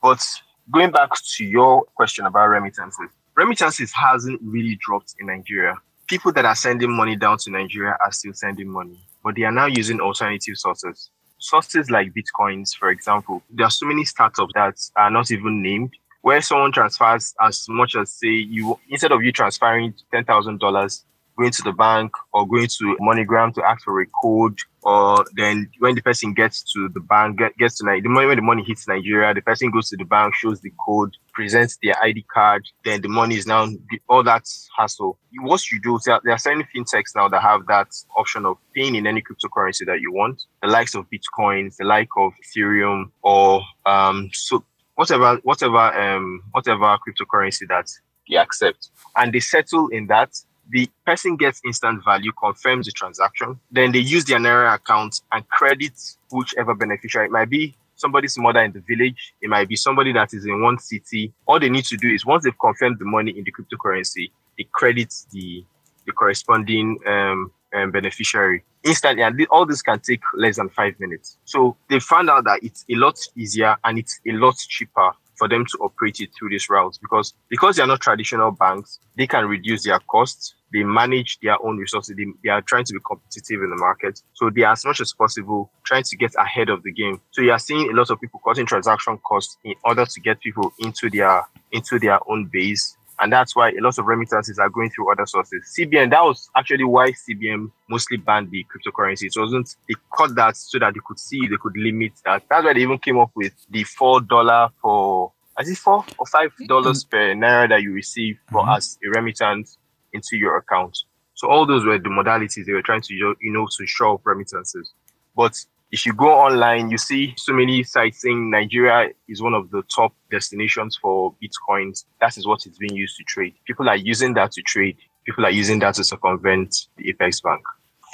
But 0.00 0.22
going 0.70 0.92
back 0.92 1.10
to 1.36 1.44
your 1.44 1.82
question 1.96 2.26
about 2.26 2.46
remittances, 2.46 3.10
remittances 3.34 3.92
hasn't 3.92 4.40
really 4.42 4.78
dropped 4.80 5.16
in 5.18 5.26
Nigeria. 5.26 5.74
People 6.06 6.32
that 6.32 6.44
are 6.44 6.54
sending 6.54 6.92
money 6.92 7.16
down 7.16 7.38
to 7.38 7.50
Nigeria 7.50 7.96
are 8.04 8.12
still 8.12 8.32
sending 8.34 8.68
money, 8.68 9.00
but 9.24 9.34
they 9.34 9.42
are 9.42 9.50
now 9.50 9.66
using 9.66 10.00
alternative 10.00 10.56
sources 10.56 11.10
sources 11.38 11.90
like 11.90 12.12
bitcoins, 12.14 12.76
for 12.76 12.90
example, 12.90 13.42
there 13.50 13.66
are 13.66 13.70
so 13.70 13.86
many 13.86 14.04
startups 14.04 14.52
that 14.54 14.76
are 14.96 15.10
not 15.10 15.30
even 15.30 15.62
named 15.62 15.92
where 16.22 16.40
someone 16.40 16.72
transfers 16.72 17.34
as 17.40 17.66
much 17.68 17.94
as 17.94 18.10
say 18.10 18.28
you 18.28 18.78
instead 18.88 19.12
of 19.12 19.22
you 19.22 19.30
transferring 19.30 19.94
ten 20.12 20.24
thousand 20.24 20.58
dollars 20.58 21.04
going 21.36 21.50
to 21.50 21.62
the 21.62 21.72
bank 21.72 22.12
or 22.32 22.46
going 22.46 22.66
to 22.66 22.96
MoneyGram 23.00 23.54
to 23.54 23.64
ask 23.64 23.84
for 23.84 24.00
a 24.00 24.06
code, 24.22 24.58
or 24.82 25.24
then 25.34 25.68
when 25.80 25.94
the 25.94 26.02
person 26.02 26.32
gets 26.32 26.62
to 26.72 26.88
the 26.90 27.00
bank, 27.00 27.38
get, 27.38 27.56
gets 27.58 27.78
to 27.78 27.84
Nigeria, 27.84 28.02
the 28.02 28.08
money 28.08 28.26
when 28.26 28.36
the 28.36 28.42
money 28.42 28.64
hits 28.64 28.88
Nigeria, 28.88 29.34
the 29.34 29.40
person 29.40 29.70
goes 29.70 29.88
to 29.90 29.96
the 29.96 30.04
bank, 30.04 30.34
shows 30.34 30.60
the 30.60 30.72
code, 30.84 31.16
presents 31.32 31.78
their 31.82 31.94
ID 32.02 32.24
card, 32.32 32.66
then 32.84 33.02
the 33.02 33.08
money 33.08 33.36
is 33.36 33.46
now 33.46 33.68
all 34.08 34.22
that 34.22 34.48
hassle. 34.76 35.18
What 35.40 35.70
you 35.70 35.80
do, 35.80 35.98
there 36.04 36.20
are 36.28 36.38
certain 36.38 36.66
fintechs 36.74 37.14
now 37.14 37.28
that 37.28 37.42
have 37.42 37.66
that 37.66 37.88
option 38.16 38.46
of 38.46 38.56
paying 38.74 38.94
in 38.94 39.06
any 39.06 39.22
cryptocurrency 39.22 39.84
that 39.86 40.00
you 40.00 40.12
want, 40.12 40.42
the 40.62 40.68
likes 40.68 40.94
of 40.94 41.06
Bitcoins, 41.10 41.76
the 41.76 41.84
like 41.84 42.08
of 42.16 42.32
Ethereum, 42.44 43.10
or 43.22 43.62
um, 43.84 44.30
so 44.32 44.64
whatever, 44.94 45.36
whatever, 45.42 45.78
um, 45.78 46.42
whatever 46.52 46.96
cryptocurrency 47.06 47.68
that 47.68 47.90
you 48.26 48.38
accept, 48.38 48.90
and 49.16 49.32
they 49.32 49.40
settle 49.40 49.88
in 49.88 50.06
that 50.08 50.30
the 50.70 50.88
person 51.04 51.36
gets 51.36 51.60
instant 51.64 52.04
value, 52.04 52.32
confirms 52.32 52.86
the 52.86 52.92
transaction. 52.92 53.58
Then 53.70 53.92
they 53.92 54.00
use 54.00 54.24
their 54.24 54.38
Naira 54.38 54.74
account 54.74 55.20
and 55.32 55.48
credit 55.48 55.92
whichever 56.30 56.74
beneficiary. 56.74 57.26
It 57.26 57.32
might 57.32 57.50
be 57.50 57.76
somebody's 57.94 58.36
mother 58.38 58.60
in 58.60 58.72
the 58.72 58.80
village. 58.80 59.34
It 59.40 59.48
might 59.48 59.68
be 59.68 59.76
somebody 59.76 60.12
that 60.12 60.34
is 60.34 60.44
in 60.44 60.62
one 60.62 60.78
city. 60.78 61.32
All 61.46 61.58
they 61.58 61.68
need 61.68 61.84
to 61.86 61.96
do 61.96 62.12
is 62.12 62.26
once 62.26 62.44
they've 62.44 62.58
confirmed 62.58 62.98
the 62.98 63.04
money 63.04 63.30
in 63.30 63.44
the 63.44 63.52
cryptocurrency, 63.52 64.30
they 64.58 64.66
credit 64.72 65.12
the 65.32 65.64
the 66.06 66.12
corresponding 66.12 66.98
um, 67.06 67.50
um, 67.74 67.90
beneficiary 67.90 68.62
instantly. 68.84 69.22
And 69.24 69.44
all 69.50 69.66
this 69.66 69.82
can 69.82 69.98
take 69.98 70.20
less 70.34 70.56
than 70.56 70.68
five 70.68 70.98
minutes. 71.00 71.36
So 71.44 71.76
they 71.90 71.98
found 71.98 72.30
out 72.30 72.44
that 72.44 72.60
it's 72.62 72.84
a 72.88 72.94
lot 72.94 73.18
easier 73.36 73.76
and 73.84 73.98
it's 73.98 74.20
a 74.26 74.32
lot 74.32 74.56
cheaper 74.56 75.12
for 75.36 75.48
them 75.48 75.64
to 75.66 75.78
operate 75.78 76.20
it 76.20 76.30
through 76.36 76.50
these 76.50 76.68
routes 76.68 76.98
because 76.98 77.34
because 77.48 77.76
they're 77.76 77.86
not 77.86 78.00
traditional 78.00 78.50
banks, 78.50 78.98
they 79.16 79.26
can 79.26 79.46
reduce 79.46 79.84
their 79.84 79.98
costs. 80.00 80.54
They 80.72 80.82
manage 80.82 81.38
their 81.42 81.56
own 81.64 81.78
resources. 81.78 82.16
They, 82.16 82.26
they 82.42 82.50
are 82.50 82.60
trying 82.60 82.84
to 82.84 82.92
be 82.92 82.98
competitive 83.06 83.62
in 83.62 83.70
the 83.70 83.76
market. 83.76 84.20
So 84.34 84.50
they 84.50 84.62
are 84.62 84.72
as 84.72 84.84
much 84.84 85.00
as 85.00 85.12
possible 85.12 85.70
trying 85.84 86.02
to 86.02 86.16
get 86.16 86.34
ahead 86.36 86.68
of 86.68 86.82
the 86.82 86.92
game. 86.92 87.20
So 87.30 87.40
you 87.40 87.52
are 87.52 87.58
seeing 87.58 87.90
a 87.90 87.94
lot 87.94 88.10
of 88.10 88.20
people 88.20 88.40
cutting 88.44 88.66
transaction 88.66 89.18
costs 89.18 89.56
in 89.64 89.74
order 89.84 90.04
to 90.04 90.20
get 90.20 90.40
people 90.40 90.72
into 90.80 91.08
their 91.08 91.42
into 91.72 91.98
their 91.98 92.18
own 92.28 92.50
base 92.52 92.96
and 93.20 93.32
that's 93.32 93.56
why 93.56 93.70
a 93.70 93.80
lot 93.80 93.98
of 93.98 94.06
remittances 94.06 94.58
are 94.58 94.68
going 94.68 94.90
through 94.90 95.10
other 95.10 95.26
sources. 95.26 95.74
CBN, 95.78 96.10
that 96.10 96.22
was 96.22 96.50
actually 96.56 96.84
why 96.84 97.12
CBN 97.12 97.70
mostly 97.88 98.18
banned 98.18 98.50
the 98.50 98.64
cryptocurrency. 98.64 99.24
It 99.24 99.32
wasn't, 99.36 99.74
they 99.88 99.94
cut 100.16 100.34
that 100.34 100.56
so 100.56 100.78
that 100.78 100.94
they 100.94 101.00
could 101.04 101.18
see, 101.18 101.46
they 101.46 101.56
could 101.60 101.76
limit 101.76 102.12
that. 102.24 102.42
That's 102.50 102.64
why 102.64 102.74
they 102.74 102.80
even 102.80 102.98
came 102.98 103.18
up 103.18 103.30
with 103.34 103.52
the 103.70 103.84
$4 103.84 104.70
for, 104.82 105.32
is 105.58 105.70
it 105.70 105.78
four 105.78 106.04
or 106.18 106.26
five 106.26 106.52
dollars 106.66 107.04
mm-hmm. 107.04 107.10
per 107.10 107.46
naira 107.46 107.68
that 107.70 107.80
you 107.80 107.92
receive 107.92 108.38
for 108.50 108.60
mm-hmm. 108.62 108.76
as 108.76 108.98
a 109.04 109.08
remittance 109.08 109.78
into 110.12 110.36
your 110.36 110.58
account. 110.58 110.96
So 111.34 111.48
all 111.48 111.66
those 111.66 111.84
were 111.84 111.98
the 111.98 112.08
modalities 112.08 112.66
they 112.66 112.72
were 112.72 112.82
trying 112.82 113.02
to, 113.02 113.14
you 113.14 113.36
know, 113.40 113.66
to 113.78 113.86
show 113.86 114.14
up 114.14 114.26
remittances. 114.26 114.92
But 115.34 115.58
if 115.92 116.04
you 116.04 116.12
go 116.12 116.28
online, 116.28 116.90
you 116.90 116.98
see 116.98 117.34
so 117.36 117.52
many 117.52 117.82
sites 117.84 118.22
saying 118.22 118.50
Nigeria 118.50 119.10
is 119.28 119.40
one 119.40 119.54
of 119.54 119.70
the 119.70 119.82
top 119.94 120.12
destinations 120.30 120.98
for 121.00 121.34
Bitcoins. 121.42 122.04
That 122.20 122.36
is 122.36 122.46
what 122.46 122.66
it's 122.66 122.78
being 122.78 122.94
used 122.94 123.16
to 123.18 123.24
trade. 123.24 123.54
People 123.66 123.88
are 123.88 123.96
using 123.96 124.34
that 124.34 124.52
to 124.52 124.62
trade. 124.62 124.96
people 125.24 125.44
are 125.44 125.50
using 125.50 125.80
that 125.80 125.94
to 125.94 126.04
circumvent 126.04 126.86
the 126.96 127.08
Apex 127.10 127.40
Bank. 127.40 127.62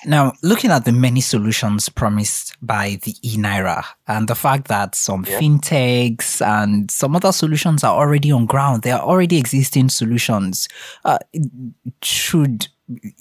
Now, 0.04 0.32
looking 0.42 0.70
at 0.70 0.84
the 0.84 0.92
many 0.92 1.20
solutions 1.20 1.88
promised 1.88 2.56
by 2.60 2.98
the 3.02 3.14
e-Naira 3.22 3.84
and 4.08 4.28
the 4.28 4.34
fact 4.34 4.68
that 4.68 4.94
some 4.94 5.24
yeah. 5.28 5.38
fintechs 5.38 6.44
and 6.44 6.90
some 6.90 7.14
other 7.14 7.32
solutions 7.32 7.84
are 7.84 7.96
already 7.96 8.32
on 8.32 8.46
ground, 8.46 8.82
there 8.82 8.96
are 8.96 9.02
already 9.06 9.38
existing 9.38 9.88
solutions. 9.90 10.68
Uh, 11.04 11.18
should 12.02 12.68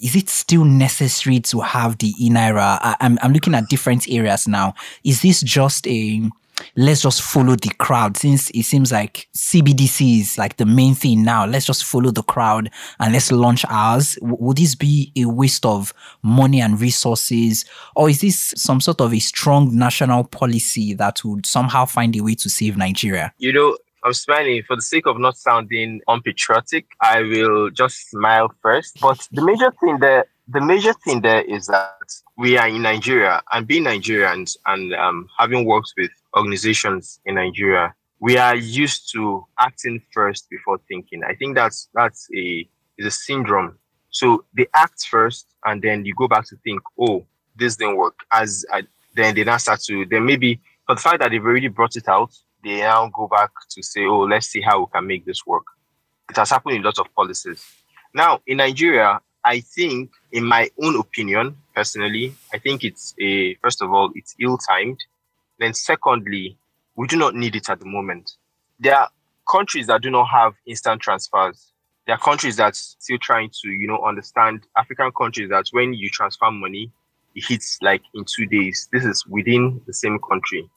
is 0.00 0.16
it 0.16 0.28
still 0.28 0.64
necessary 0.64 1.40
to 1.40 1.60
have 1.60 1.98
the 1.98 2.12
e-Naira? 2.18 2.78
I, 2.82 2.96
I'm 3.00 3.18
I'm 3.22 3.32
looking 3.32 3.54
at 3.54 3.68
different 3.68 4.08
areas 4.08 4.48
now. 4.48 4.74
Is 5.04 5.22
this 5.22 5.40
just 5.40 5.86
a 5.86 6.28
let's 6.76 7.02
just 7.02 7.22
follow 7.22 7.56
the 7.56 7.70
crowd 7.78 8.16
since 8.16 8.50
it 8.50 8.62
seems 8.64 8.92
like 8.92 9.28
CBDC 9.34 10.20
is 10.20 10.38
like 10.38 10.56
the 10.56 10.66
main 10.66 10.94
thing 10.94 11.22
now. 11.24 11.46
Let's 11.46 11.66
just 11.66 11.84
follow 11.84 12.10
the 12.10 12.22
crowd 12.22 12.70
and 12.98 13.12
let's 13.12 13.32
launch 13.32 13.64
ours. 13.68 14.16
W- 14.20 14.36
would 14.40 14.56
this 14.56 14.74
be 14.74 15.12
a 15.16 15.26
waste 15.26 15.66
of 15.66 15.92
money 16.22 16.60
and 16.60 16.80
resources? 16.80 17.64
Or 17.96 18.08
is 18.08 18.20
this 18.20 18.54
some 18.56 18.80
sort 18.80 19.00
of 19.00 19.12
a 19.12 19.18
strong 19.18 19.76
national 19.76 20.24
policy 20.24 20.94
that 20.94 21.24
would 21.24 21.46
somehow 21.46 21.84
find 21.84 22.16
a 22.16 22.20
way 22.20 22.34
to 22.36 22.48
save 22.48 22.76
Nigeria? 22.76 23.32
You 23.38 23.52
know, 23.52 23.76
I'm 24.04 24.12
smiling 24.14 24.62
for 24.66 24.76
the 24.76 24.82
sake 24.82 25.06
of 25.06 25.18
not 25.18 25.36
sounding 25.36 26.00
unpatriotic. 26.08 26.86
I 27.00 27.22
will 27.22 27.70
just 27.70 28.10
smile 28.10 28.52
first. 28.60 28.98
But 29.00 29.26
the 29.30 29.44
major 29.44 29.72
thing 29.80 29.98
there, 30.00 30.26
the 30.48 30.60
major 30.60 30.92
thing 31.04 31.20
there 31.20 31.42
is 31.42 31.66
that 31.68 32.12
we 32.36 32.56
are 32.56 32.66
in 32.66 32.82
Nigeria 32.82 33.42
and 33.52 33.66
being 33.66 33.84
Nigerians 33.84 34.56
and 34.66 34.92
um, 34.94 35.28
having 35.38 35.66
worked 35.66 35.92
with 35.96 36.10
organizations 36.36 37.20
in 37.24 37.36
Nigeria, 37.36 37.94
we 38.20 38.38
are 38.38 38.54
used 38.56 39.10
to 39.12 39.44
acting 39.58 40.00
first 40.12 40.48
before 40.48 40.78
thinking. 40.88 41.22
I 41.24 41.34
think 41.34 41.54
that's 41.56 41.88
that's 41.94 42.28
a 42.34 42.68
is 42.98 43.06
a 43.06 43.10
syndrome. 43.10 43.78
So 44.10 44.44
they 44.56 44.66
act 44.74 45.06
first, 45.10 45.48
and 45.64 45.82
then 45.82 46.04
you 46.04 46.14
go 46.14 46.28
back 46.28 46.46
to 46.48 46.56
think, 46.62 46.80
oh, 47.00 47.26
this 47.56 47.76
didn't 47.76 47.96
work. 47.96 48.14
As 48.32 48.64
I, 48.72 48.82
then 49.16 49.34
they 49.34 49.44
now 49.44 49.56
start 49.56 49.80
to 49.88 50.06
then 50.06 50.24
maybe 50.24 50.60
for 50.86 50.94
the 50.94 51.00
fact 51.00 51.20
that 51.20 51.30
they've 51.30 51.44
already 51.44 51.68
brought 51.68 51.96
it 51.96 52.08
out, 52.08 52.32
they 52.62 52.78
now 52.80 53.10
go 53.12 53.26
back 53.26 53.50
to 53.70 53.82
say, 53.82 54.04
oh, 54.04 54.20
let's 54.20 54.46
see 54.46 54.60
how 54.60 54.80
we 54.80 54.86
can 54.92 55.06
make 55.06 55.24
this 55.24 55.44
work. 55.46 55.64
It 56.30 56.36
has 56.36 56.50
happened 56.50 56.76
in 56.76 56.82
lots 56.82 56.98
of 56.98 57.12
policies. 57.14 57.64
Now 58.14 58.40
in 58.46 58.58
Nigeria, 58.58 59.20
I 59.44 59.60
think, 59.60 60.12
in 60.30 60.44
my 60.44 60.70
own 60.80 60.96
opinion, 60.96 61.56
personally, 61.74 62.34
I 62.54 62.58
think 62.58 62.84
it's 62.84 63.14
a 63.20 63.54
first 63.56 63.82
of 63.82 63.92
all, 63.92 64.12
it's 64.14 64.36
ill-timed 64.40 65.00
then, 65.62 65.74
secondly, 65.74 66.58
we 66.96 67.06
do 67.06 67.16
not 67.16 67.34
need 67.34 67.56
it 67.56 67.68
at 67.68 67.80
the 67.80 67.86
moment. 67.86 68.36
There 68.78 68.96
are 68.96 69.08
countries 69.50 69.86
that 69.86 70.02
do 70.02 70.10
not 70.10 70.26
have 70.26 70.54
instant 70.66 71.00
transfers. 71.00 71.72
There 72.06 72.14
are 72.14 72.18
countries 72.18 72.56
that 72.56 72.74
still 72.74 73.18
trying 73.18 73.50
to, 73.62 73.68
you 73.70 73.86
know, 73.86 74.02
understand 74.04 74.66
African 74.76 75.12
countries 75.16 75.50
that 75.50 75.66
when 75.70 75.94
you 75.94 76.10
transfer 76.10 76.50
money, 76.50 76.90
it 77.34 77.44
hits 77.46 77.78
like 77.80 78.02
in 78.14 78.24
two 78.24 78.46
days. 78.46 78.88
This 78.92 79.04
is 79.04 79.26
within 79.26 79.80
the 79.86 79.94
same 79.94 80.18
country. 80.28 80.68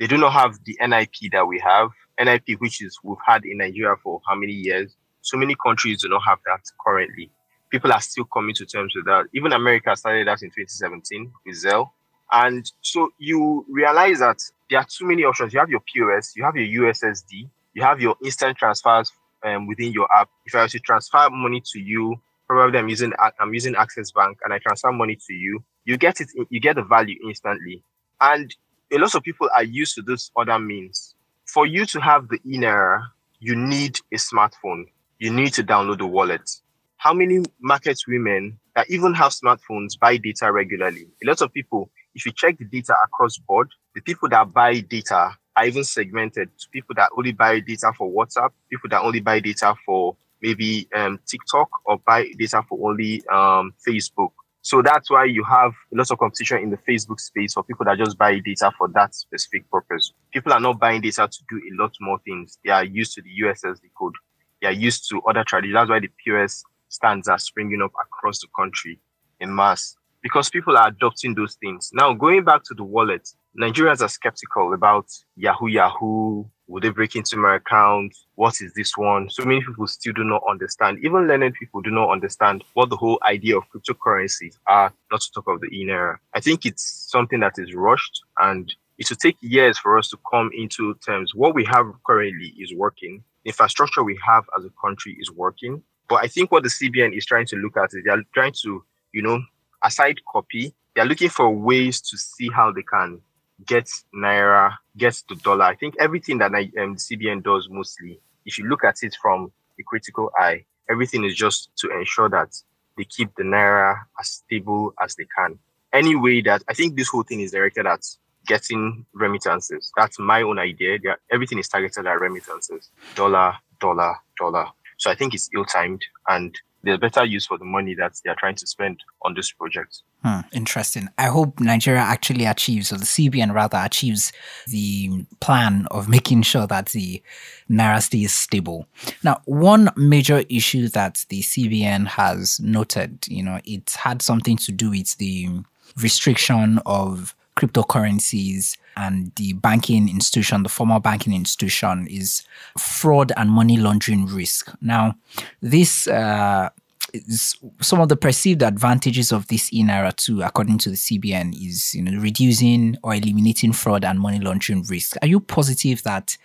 They 0.00 0.06
do 0.06 0.16
not 0.16 0.32
have 0.32 0.58
the 0.64 0.76
NIP 0.80 1.30
that 1.32 1.46
we 1.46 1.60
have. 1.60 1.90
NIP, 2.18 2.60
which 2.60 2.82
is 2.82 2.98
we've 3.02 3.16
had 3.26 3.44
in 3.44 3.58
Nigeria 3.58 3.94
for 4.02 4.20
how 4.26 4.34
many 4.34 4.52
years? 4.52 4.96
So 5.20 5.36
many 5.36 5.54
countries 5.64 6.02
do 6.02 6.08
not 6.08 6.22
have 6.26 6.38
that 6.46 6.60
currently. 6.84 7.30
People 7.70 7.92
are 7.92 8.00
still 8.00 8.24
coming 8.24 8.54
to 8.56 8.66
terms 8.66 8.94
with 8.96 9.06
that. 9.06 9.26
Even 9.34 9.52
America 9.52 9.94
started 9.96 10.26
that 10.28 10.42
in 10.42 10.50
2017 10.50 11.32
with 11.46 11.56
Zelle. 11.62 11.90
And 12.34 12.70
so 12.80 13.10
you 13.18 13.64
realize 13.70 14.18
that 14.18 14.38
there 14.68 14.80
are 14.80 14.86
too 14.90 15.06
many 15.06 15.22
options. 15.22 15.54
You 15.54 15.60
have 15.60 15.70
your 15.70 15.80
POS, 15.80 16.34
you 16.34 16.42
have 16.42 16.56
your 16.56 16.82
USSD, 16.82 17.48
you 17.74 17.82
have 17.82 18.00
your 18.00 18.16
instant 18.24 18.58
transfers 18.58 19.12
um, 19.44 19.68
within 19.68 19.92
your 19.92 20.08
app. 20.12 20.28
If 20.44 20.54
I 20.56 20.64
was 20.64 20.72
to 20.72 20.80
transfer 20.80 21.28
money 21.30 21.62
to 21.72 21.78
you, 21.78 22.16
probably 22.48 22.80
I'm 22.80 22.88
using 22.88 23.12
I'm 23.38 23.54
using 23.54 23.76
Access 23.76 24.10
Bank, 24.10 24.38
and 24.44 24.52
I 24.52 24.58
transfer 24.58 24.90
money 24.90 25.16
to 25.28 25.32
you, 25.32 25.62
you 25.84 25.96
get 25.96 26.20
it. 26.20 26.28
You 26.50 26.58
get 26.58 26.74
the 26.74 26.82
value 26.82 27.16
instantly. 27.24 27.84
And 28.20 28.52
a 28.92 28.98
lot 28.98 29.14
of 29.14 29.22
people 29.22 29.48
are 29.54 29.62
used 29.62 29.94
to 29.94 30.02
those 30.02 30.32
other 30.36 30.58
means. 30.58 31.14
For 31.46 31.66
you 31.66 31.86
to 31.86 32.00
have 32.00 32.28
the 32.28 32.40
e-Naira, 32.44 33.06
you 33.38 33.54
need 33.54 33.98
a 34.12 34.16
smartphone. 34.16 34.86
You 35.20 35.30
need 35.30 35.52
to 35.54 35.62
download 35.62 35.98
the 35.98 36.06
wallet. 36.06 36.50
How 36.96 37.12
many 37.12 37.44
market 37.60 37.98
women 38.08 38.58
that 38.74 38.90
even 38.90 39.14
have 39.14 39.32
smartphones 39.32 39.98
buy 39.98 40.16
data 40.16 40.50
regularly? 40.50 41.06
A 41.22 41.28
lot 41.28 41.42
of 41.42 41.52
people 41.52 41.90
if 42.14 42.26
you 42.26 42.32
check 42.32 42.58
the 42.58 42.64
data 42.64 42.94
across 43.04 43.38
board, 43.38 43.68
the 43.94 44.00
people 44.00 44.28
that 44.28 44.52
buy 44.52 44.80
data 44.80 45.36
are 45.56 45.66
even 45.66 45.84
segmented 45.84 46.50
to 46.58 46.68
people 46.70 46.94
that 46.96 47.10
only 47.16 47.32
buy 47.32 47.60
data 47.60 47.92
for 47.96 48.10
WhatsApp, 48.10 48.50
people 48.70 48.88
that 48.90 49.02
only 49.02 49.20
buy 49.20 49.40
data 49.40 49.74
for 49.84 50.16
maybe 50.42 50.88
um, 50.94 51.18
TikTok 51.26 51.68
or 51.84 51.98
buy 52.06 52.26
data 52.38 52.62
for 52.68 52.90
only 52.90 53.22
um, 53.28 53.72
Facebook. 53.86 54.32
So 54.62 54.80
that's 54.80 55.10
why 55.10 55.24
you 55.24 55.44
have 55.44 55.72
a 55.92 55.96
lot 55.96 56.10
of 56.10 56.18
competition 56.18 56.58
in 56.58 56.70
the 56.70 56.78
Facebook 56.78 57.20
space 57.20 57.54
for 57.54 57.62
people 57.62 57.84
that 57.84 57.98
just 57.98 58.16
buy 58.16 58.38
data 58.38 58.72
for 58.78 58.88
that 58.94 59.14
specific 59.14 59.70
purpose. 59.70 60.12
People 60.32 60.52
are 60.52 60.60
not 60.60 60.80
buying 60.80 61.02
data 61.02 61.28
to 61.30 61.38
do 61.50 61.56
a 61.56 61.82
lot 61.82 61.94
more 62.00 62.18
things. 62.24 62.58
They 62.64 62.70
are 62.70 62.84
used 62.84 63.14
to 63.14 63.22
the 63.22 63.28
USSD 63.42 63.80
code. 63.98 64.14
They 64.62 64.68
are 64.68 64.72
used 64.72 65.08
to 65.10 65.20
other 65.28 65.44
traditions. 65.44 65.74
That's 65.74 65.90
why 65.90 66.00
the 66.00 66.08
POS 66.24 66.64
stands 66.88 67.28
are 67.28 67.38
springing 67.38 67.82
up 67.82 67.92
across 68.00 68.40
the 68.40 68.48
country 68.56 68.98
in 69.40 69.54
mass 69.54 69.96
because 70.24 70.48
people 70.48 70.74
are 70.76 70.88
adopting 70.88 71.34
those 71.34 71.54
things. 71.56 71.90
Now, 71.92 72.14
going 72.14 72.44
back 72.44 72.64
to 72.64 72.74
the 72.74 72.82
wallet, 72.82 73.28
Nigerians 73.60 74.00
are 74.00 74.08
skeptical 74.08 74.72
about 74.72 75.06
Yahoo 75.36 75.66
Yahoo. 75.66 76.46
Will 76.66 76.80
they 76.80 76.88
break 76.88 77.14
into 77.14 77.36
my 77.36 77.56
account? 77.56 78.16
What 78.34 78.54
is 78.62 78.72
this 78.72 78.96
one? 78.96 79.28
So 79.28 79.44
many 79.44 79.60
people 79.60 79.86
still 79.86 80.14
do 80.14 80.24
not 80.24 80.42
understand. 80.48 80.98
Even 81.04 81.28
learned 81.28 81.52
people 81.60 81.82
do 81.82 81.90
not 81.90 82.08
understand 82.10 82.64
what 82.72 82.88
the 82.88 82.96
whole 82.96 83.20
idea 83.28 83.58
of 83.58 83.64
cryptocurrencies 83.68 84.56
are, 84.66 84.90
not 85.12 85.20
to 85.20 85.30
talk 85.30 85.46
of 85.46 85.60
the 85.60 85.66
e-Naira. 85.66 86.16
I 86.32 86.40
think 86.40 86.64
it's 86.64 87.06
something 87.10 87.40
that 87.40 87.58
is 87.58 87.74
rushed 87.74 88.22
and 88.38 88.74
it 88.96 89.10
will 89.10 89.18
take 89.18 89.36
years 89.42 89.76
for 89.76 89.98
us 89.98 90.08
to 90.08 90.18
come 90.30 90.50
into 90.56 90.94
terms. 91.06 91.34
What 91.34 91.54
we 91.54 91.66
have 91.66 91.86
currently 92.06 92.54
is 92.58 92.72
working. 92.74 93.22
The 93.44 93.50
infrastructure 93.50 94.02
we 94.02 94.18
have 94.26 94.44
as 94.58 94.64
a 94.64 94.70
country 94.82 95.18
is 95.20 95.30
working. 95.30 95.82
But 96.08 96.24
I 96.24 96.28
think 96.28 96.50
what 96.50 96.62
the 96.62 96.70
CBN 96.70 97.14
is 97.14 97.26
trying 97.26 97.46
to 97.48 97.56
look 97.56 97.76
at 97.76 97.90
is 97.92 98.02
they're 98.06 98.22
trying 98.32 98.54
to, 98.62 98.82
you 99.12 99.20
know, 99.20 99.42
aside 99.84 100.16
copy, 100.30 100.74
they're 100.94 101.04
looking 101.04 101.28
for 101.28 101.50
ways 101.50 102.00
to 102.00 102.16
see 102.16 102.48
how 102.48 102.72
they 102.72 102.82
can 102.82 103.20
get 103.66 103.88
naira, 104.14 104.74
get 104.96 105.22
the 105.28 105.36
dollar. 105.36 105.64
I 105.64 105.76
think 105.76 105.94
everything 106.00 106.38
that 106.38 106.52
um, 106.52 106.96
CBN 106.96 107.42
does 107.42 107.68
mostly, 107.70 108.20
if 108.44 108.58
you 108.58 108.66
look 108.68 108.84
at 108.84 108.96
it 109.02 109.16
from 109.20 109.52
a 109.78 109.82
critical 109.84 110.30
eye, 110.38 110.64
everything 110.90 111.24
is 111.24 111.34
just 111.34 111.70
to 111.76 111.90
ensure 111.90 112.28
that 112.30 112.54
they 112.96 113.04
keep 113.04 113.34
the 113.36 113.42
naira 113.42 113.96
as 114.20 114.28
stable 114.28 114.94
as 115.02 115.14
they 115.16 115.26
can. 115.36 115.58
Any 115.92 116.16
way 116.16 116.40
that 116.42 116.62
I 116.68 116.74
think 116.74 116.96
this 116.96 117.08
whole 117.08 117.22
thing 117.22 117.40
is 117.40 117.52
directed 117.52 117.86
at 117.86 118.04
getting 118.46 119.06
remittances. 119.12 119.92
That's 119.96 120.18
my 120.18 120.42
own 120.42 120.58
idea. 120.58 120.98
everything 121.32 121.58
is 121.58 121.68
targeted 121.68 122.06
at 122.06 122.20
remittances. 122.20 122.90
Dollar, 123.14 123.54
dollar, 123.80 124.16
dollar. 124.38 124.66
So 124.98 125.10
I 125.10 125.14
think 125.14 125.34
it's 125.34 125.48
ill 125.54 125.64
timed 125.64 126.02
and 126.28 126.54
there's 126.84 126.98
better 126.98 127.24
use 127.24 127.46
for 127.46 127.58
the 127.58 127.64
money 127.64 127.94
that 127.94 128.20
they 128.24 128.30
are 128.30 128.36
trying 128.36 128.54
to 128.56 128.66
spend 128.66 129.00
on 129.22 129.34
this 129.34 129.50
project. 129.52 130.02
Hmm, 130.22 130.40
interesting. 130.52 131.08
I 131.18 131.26
hope 131.26 131.60
Nigeria 131.60 132.00
actually 132.00 132.44
achieves, 132.44 132.92
or 132.92 132.96
the 132.96 133.04
CBN 133.04 133.52
rather 133.52 133.78
achieves, 133.82 134.32
the 134.66 135.26
plan 135.40 135.86
of 135.90 136.08
making 136.08 136.42
sure 136.42 136.66
that 136.66 136.86
the 136.90 137.22
naira 137.70 138.02
stays 138.02 138.32
stable. 138.32 138.86
Now, 139.22 139.40
one 139.44 139.90
major 139.96 140.44
issue 140.48 140.88
that 140.88 141.24
the 141.28 141.40
CBN 141.40 142.06
has 142.06 142.60
noted, 142.60 143.26
you 143.28 143.42
know, 143.42 143.60
it 143.64 143.90
had 143.90 144.22
something 144.22 144.56
to 144.58 144.72
do 144.72 144.90
with 144.90 145.16
the 145.16 145.48
restriction 145.96 146.80
of 146.86 147.34
cryptocurrencies 147.56 148.76
and 148.96 149.32
the 149.36 149.52
banking 149.54 150.08
institution, 150.08 150.62
the 150.62 150.68
formal 150.68 151.00
banking 151.00 151.34
institution, 151.34 152.06
is 152.08 152.42
fraud 152.78 153.32
and 153.36 153.50
money 153.50 153.76
laundering 153.76 154.26
risk. 154.26 154.72
Now, 154.80 155.14
this 155.60 156.06
uh, 156.08 156.70
is 157.12 157.56
some 157.80 158.00
of 158.00 158.08
the 158.08 158.16
perceived 158.16 158.62
advantages 158.62 159.32
of 159.32 159.46
this 159.48 159.72
e-Naira 159.72 160.14
too, 160.16 160.42
according 160.42 160.78
to 160.78 160.90
the 160.90 160.96
CBN, 160.96 161.54
is 161.54 161.94
you 161.94 162.02
know 162.02 162.20
reducing 162.20 162.96
or 163.02 163.14
eliminating 163.14 163.72
fraud 163.72 164.04
and 164.04 164.20
money 164.20 164.40
laundering 164.40 164.84
risk. 164.84 165.16
Are 165.22 165.28
you 165.28 165.40
positive 165.40 166.02
that? 166.02 166.36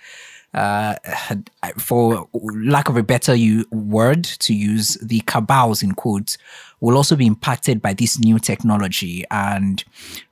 Uh, 0.53 0.95
for 1.77 2.27
lack 2.33 2.89
of 2.89 2.97
a 2.97 3.03
better 3.03 3.35
word 3.71 4.23
to 4.23 4.53
use, 4.53 4.95
the 4.95 5.19
cabals 5.21 5.83
in 5.83 5.93
quotes 5.93 6.37
will 6.79 6.97
also 6.97 7.15
be 7.15 7.27
impacted 7.27 7.81
by 7.81 7.93
this 7.93 8.19
new 8.19 8.39
technology. 8.39 9.23
And 9.29 9.83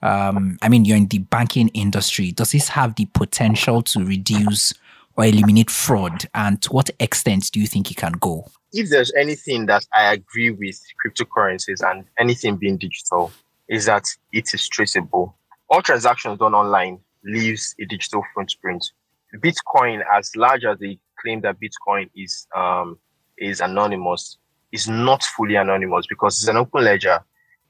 um, 0.02 0.58
I 0.62 0.70
mean, 0.70 0.86
you're 0.86 0.98
in 0.98 1.08
the 1.08 1.20
banking 1.20 1.68
industry. 1.70 2.32
Does 2.32 2.52
this 2.52 2.70
have 2.70 2.96
the 2.96 3.06
potential 3.14 3.82
to 3.84 4.04
reduce 4.04 4.74
or 5.16 5.26
eliminate 5.26 5.70
fraud? 5.70 6.26
And 6.34 6.62
to 6.64 6.70
what 6.70 6.90
extent 7.00 7.52
do 7.52 7.60
you 7.60 7.68
think 7.68 7.92
it 7.92 7.98
can 7.98 8.14
go? 8.14 8.46
If 8.74 8.90
there's 8.90 9.14
anything 9.14 9.66
that 9.68 9.86
I 9.94 10.14
agree 10.14 10.52
with 10.52 10.82
cryptocurrencies 11.06 11.82
and 11.90 12.06
anything 12.20 12.58
being 12.58 12.78
digital, 12.78 13.32
is 13.70 13.86
that 13.86 14.06
it 14.32 14.54
is 14.54 14.68
traceable. 14.68 15.36
All 15.70 15.82
transactions 15.82 16.40
done 16.40 16.54
online 16.54 17.00
leaves 17.24 17.76
a 17.80 17.86
digital 17.86 18.24
footprint. 18.34 18.92
Bitcoin, 19.36 20.04
as 20.14 20.36
large 20.36 20.66
as 20.66 20.80
they 20.80 21.00
claim 21.20 21.42
that 21.42 21.58
Bitcoin 21.60 22.10
is 22.16 22.48
um, 22.56 22.98
is 23.38 23.62
anonymous, 23.62 24.38
is 24.72 24.88
not 24.88 25.24
fully 25.24 25.56
anonymous 25.56 26.06
because 26.08 26.40
it's 26.40 26.48
an 26.48 26.58
open 26.58 26.84
ledger. 26.84 27.20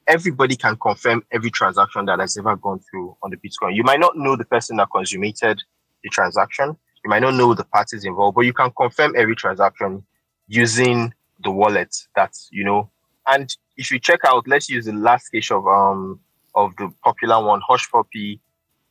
Everybody 0.08 0.56
can 0.56 0.78
confirm 0.78 1.24
every 1.32 1.52
transaction 1.52 2.06
that 2.06 2.20
has 2.20 2.38
ever 2.38 2.56
gone 2.56 2.80
through 2.80 3.18
on 3.24 3.32
the 3.32 3.38
Bitcoin. 3.38 3.76
You 3.76 3.84
might 3.84 4.00
not 4.00 4.16
know 4.16 4.36
the 4.36 4.46
person 4.46 4.78
that 4.78 4.88
consummated 4.94 5.62
the 6.04 6.10
transaction. 6.10 6.78
You 7.04 7.10
might 7.10 7.22
not 7.22 7.34
know 7.34 7.54
the 7.54 7.66
parties 7.66 8.06
involved, 8.06 8.36
but 8.36 8.46
you 8.46 8.54
can 8.54 8.72
confirm 8.78 9.14
every 9.18 9.36
transaction 9.36 10.04
using 10.48 11.14
the 11.44 11.52
wallet 11.52 11.94
that 12.16 12.34
you 12.52 12.64
know. 12.64 12.90
And 13.28 13.54
if 13.76 13.92
you 13.92 14.00
check 14.00 14.22
out, 14.26 14.48
let's 14.48 14.70
use 14.70 14.86
the 14.86 14.94
last 14.94 15.30
case 15.30 15.52
of 15.52 15.68
um 15.68 16.20
of 16.56 16.76
the 16.78 16.92
popular 17.04 17.44
one, 17.46 17.62
Hushpuppi, 17.70 18.40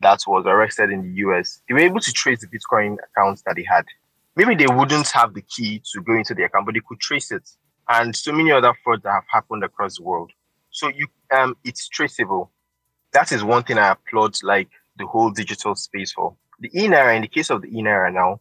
that 0.01 0.21
was 0.27 0.45
arrested 0.47 0.91
in 0.91 1.03
the 1.03 1.15
US. 1.27 1.63
They 1.69 1.75
were 1.75 1.81
able 1.81 2.01
to 2.01 2.13
trace 2.13 2.41
the 2.41 2.47
Bitcoin 2.47 2.97
accounts 3.11 3.43
that 3.43 3.57
they 3.57 3.65
had. 3.65 3.85
Maybe 4.37 4.55
they 4.55 4.73
wouldn't 4.73 5.09
have 5.09 5.35
the 5.35 5.43
key 5.43 5.83
to 5.93 6.03
go 6.03 6.15
into 6.15 6.35
the 6.35 6.45
account, 6.45 6.67
but 6.67 6.75
they 6.75 6.83
could 6.87 7.01
trace 7.01 7.31
it. 7.31 7.49
And 7.89 8.15
so 8.15 8.33
many 8.33 8.53
other 8.53 8.75
frauds 8.85 9.03
that 9.05 9.13
have 9.13 9.25
happened 9.31 9.65
across 9.65 9.97
the 9.97 10.05
world. 10.05 10.33
So 10.71 10.89
you 10.89 11.07
um 11.35 11.57
it's 11.65 11.89
traceable. 11.89 12.51
That 13.13 13.33
is 13.33 13.43
one 13.43 13.63
thing 13.63 13.79
I 13.79 13.93
applaud 13.93 14.37
like 14.43 14.69
the 14.99 15.07
whole 15.07 15.31
digital 15.31 15.75
space 15.75 16.13
for. 16.13 16.37
The 16.59 16.71
e-naira, 16.75 17.15
in 17.15 17.23
the 17.23 17.29
case 17.29 17.51
of 17.51 17.63
the 17.63 17.69
e-naira 17.69 18.13
now, 18.13 18.41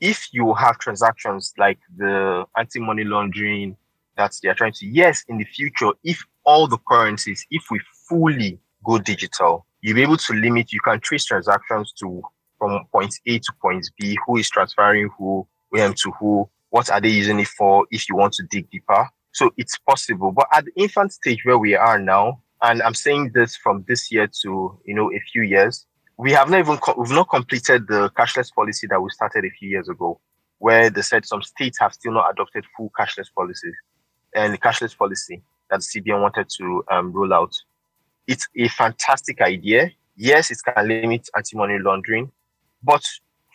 if 0.00 0.28
you 0.32 0.54
have 0.54 0.78
transactions 0.78 1.52
like 1.58 1.78
the 1.96 2.44
anti-money 2.56 3.04
laundering 3.04 3.76
that 4.16 4.34
they 4.42 4.48
are 4.48 4.54
trying 4.54 4.72
to, 4.72 4.86
yes, 4.86 5.24
in 5.28 5.38
the 5.38 5.44
future, 5.44 5.90
if 6.04 6.24
all 6.44 6.66
the 6.66 6.78
currencies, 6.88 7.46
if 7.50 7.64
we 7.70 7.80
fully 8.08 8.58
go 8.84 8.98
digital, 8.98 9.66
you'll 9.82 9.96
be 9.96 10.02
able 10.02 10.16
to 10.16 10.32
limit, 10.34 10.72
you 10.72 10.80
can 10.80 11.00
trace 11.00 11.24
transactions 11.24 11.92
to 12.00 12.22
from 12.58 12.84
point 12.92 13.14
A 13.26 13.38
to 13.38 13.52
point 13.60 13.90
B, 13.98 14.16
who 14.26 14.36
is 14.36 14.50
transferring 14.50 15.08
who, 15.18 15.46
when 15.70 15.94
to 15.94 16.10
who, 16.20 16.48
what 16.68 16.90
are 16.90 17.00
they 17.00 17.08
using 17.08 17.40
it 17.40 17.48
for 17.48 17.86
if 17.90 18.08
you 18.08 18.16
want 18.16 18.34
to 18.34 18.44
dig 18.50 18.70
deeper. 18.70 19.08
So 19.32 19.50
it's 19.56 19.78
possible. 19.78 20.32
But 20.32 20.46
at 20.52 20.66
the 20.66 20.72
infant 20.76 21.12
stage 21.12 21.44
where 21.44 21.58
we 21.58 21.74
are 21.74 21.98
now, 21.98 22.42
and 22.62 22.82
I'm 22.82 22.94
saying 22.94 23.32
this 23.34 23.56
from 23.56 23.84
this 23.88 24.12
year 24.12 24.28
to, 24.42 24.78
you 24.84 24.94
know, 24.94 25.10
a 25.12 25.20
few 25.32 25.42
years, 25.42 25.86
we 26.18 26.32
have 26.32 26.50
not 26.50 26.58
even 26.58 26.76
co- 26.76 26.94
we've 26.98 27.10
not 27.10 27.30
completed 27.30 27.86
the 27.88 28.10
cashless 28.10 28.52
policy 28.54 28.86
that 28.88 29.00
we 29.00 29.08
started 29.10 29.44
a 29.46 29.50
few 29.50 29.70
years 29.70 29.88
ago, 29.88 30.20
where 30.58 30.90
they 30.90 31.00
said 31.00 31.24
some 31.24 31.42
states 31.42 31.78
have 31.78 31.94
still 31.94 32.12
not 32.12 32.30
adopted 32.30 32.64
full 32.76 32.92
cashless 32.98 33.28
policies 33.34 33.74
and 34.34 34.52
the 34.52 34.58
cashless 34.58 34.96
policy 34.96 35.42
that 35.70 35.80
the 35.80 36.00
CBN 36.00 36.20
wanted 36.20 36.48
to 36.58 36.84
um, 36.90 37.12
roll 37.12 37.32
out. 37.32 37.54
It's 38.30 38.46
a 38.56 38.68
fantastic 38.68 39.40
idea. 39.40 39.90
Yes, 40.14 40.52
it 40.52 40.58
can 40.64 40.86
limit 40.86 41.28
anti-money 41.36 41.78
laundering, 41.80 42.30
but 42.80 43.02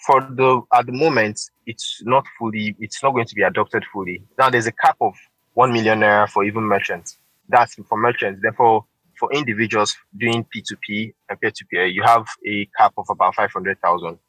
for 0.05 0.19
the 0.19 0.61
at 0.73 0.85
the 0.85 0.91
moment, 0.91 1.39
it's 1.65 2.01
not 2.03 2.25
fully. 2.37 2.75
It's 2.77 3.01
not 3.01 3.11
going 3.11 3.25
to 3.25 3.35
be 3.35 3.43
adopted 3.43 3.85
fully. 3.93 4.21
Now, 4.37 4.49
there's 4.49 4.67
a 4.67 4.73
cap 4.73 4.97
of 4.99 5.13
one 5.53 5.71
million 5.71 6.01
naira 6.01 6.27
for 6.27 6.43
even 6.43 6.63
merchants. 6.63 7.17
That's 7.47 7.75
for 7.75 7.97
merchants. 7.97 8.41
Therefore, 8.41 8.83
for 9.17 9.31
individuals 9.31 9.95
doing 10.17 10.45
P2P 10.53 11.13
and 11.29 11.39
peer-to-peer, 11.39 11.85
you 11.85 12.03
have 12.03 12.25
a 12.45 12.67
cap 12.77 12.91
of 12.97 13.05
about 13.09 13.35
500,000. 13.35 14.19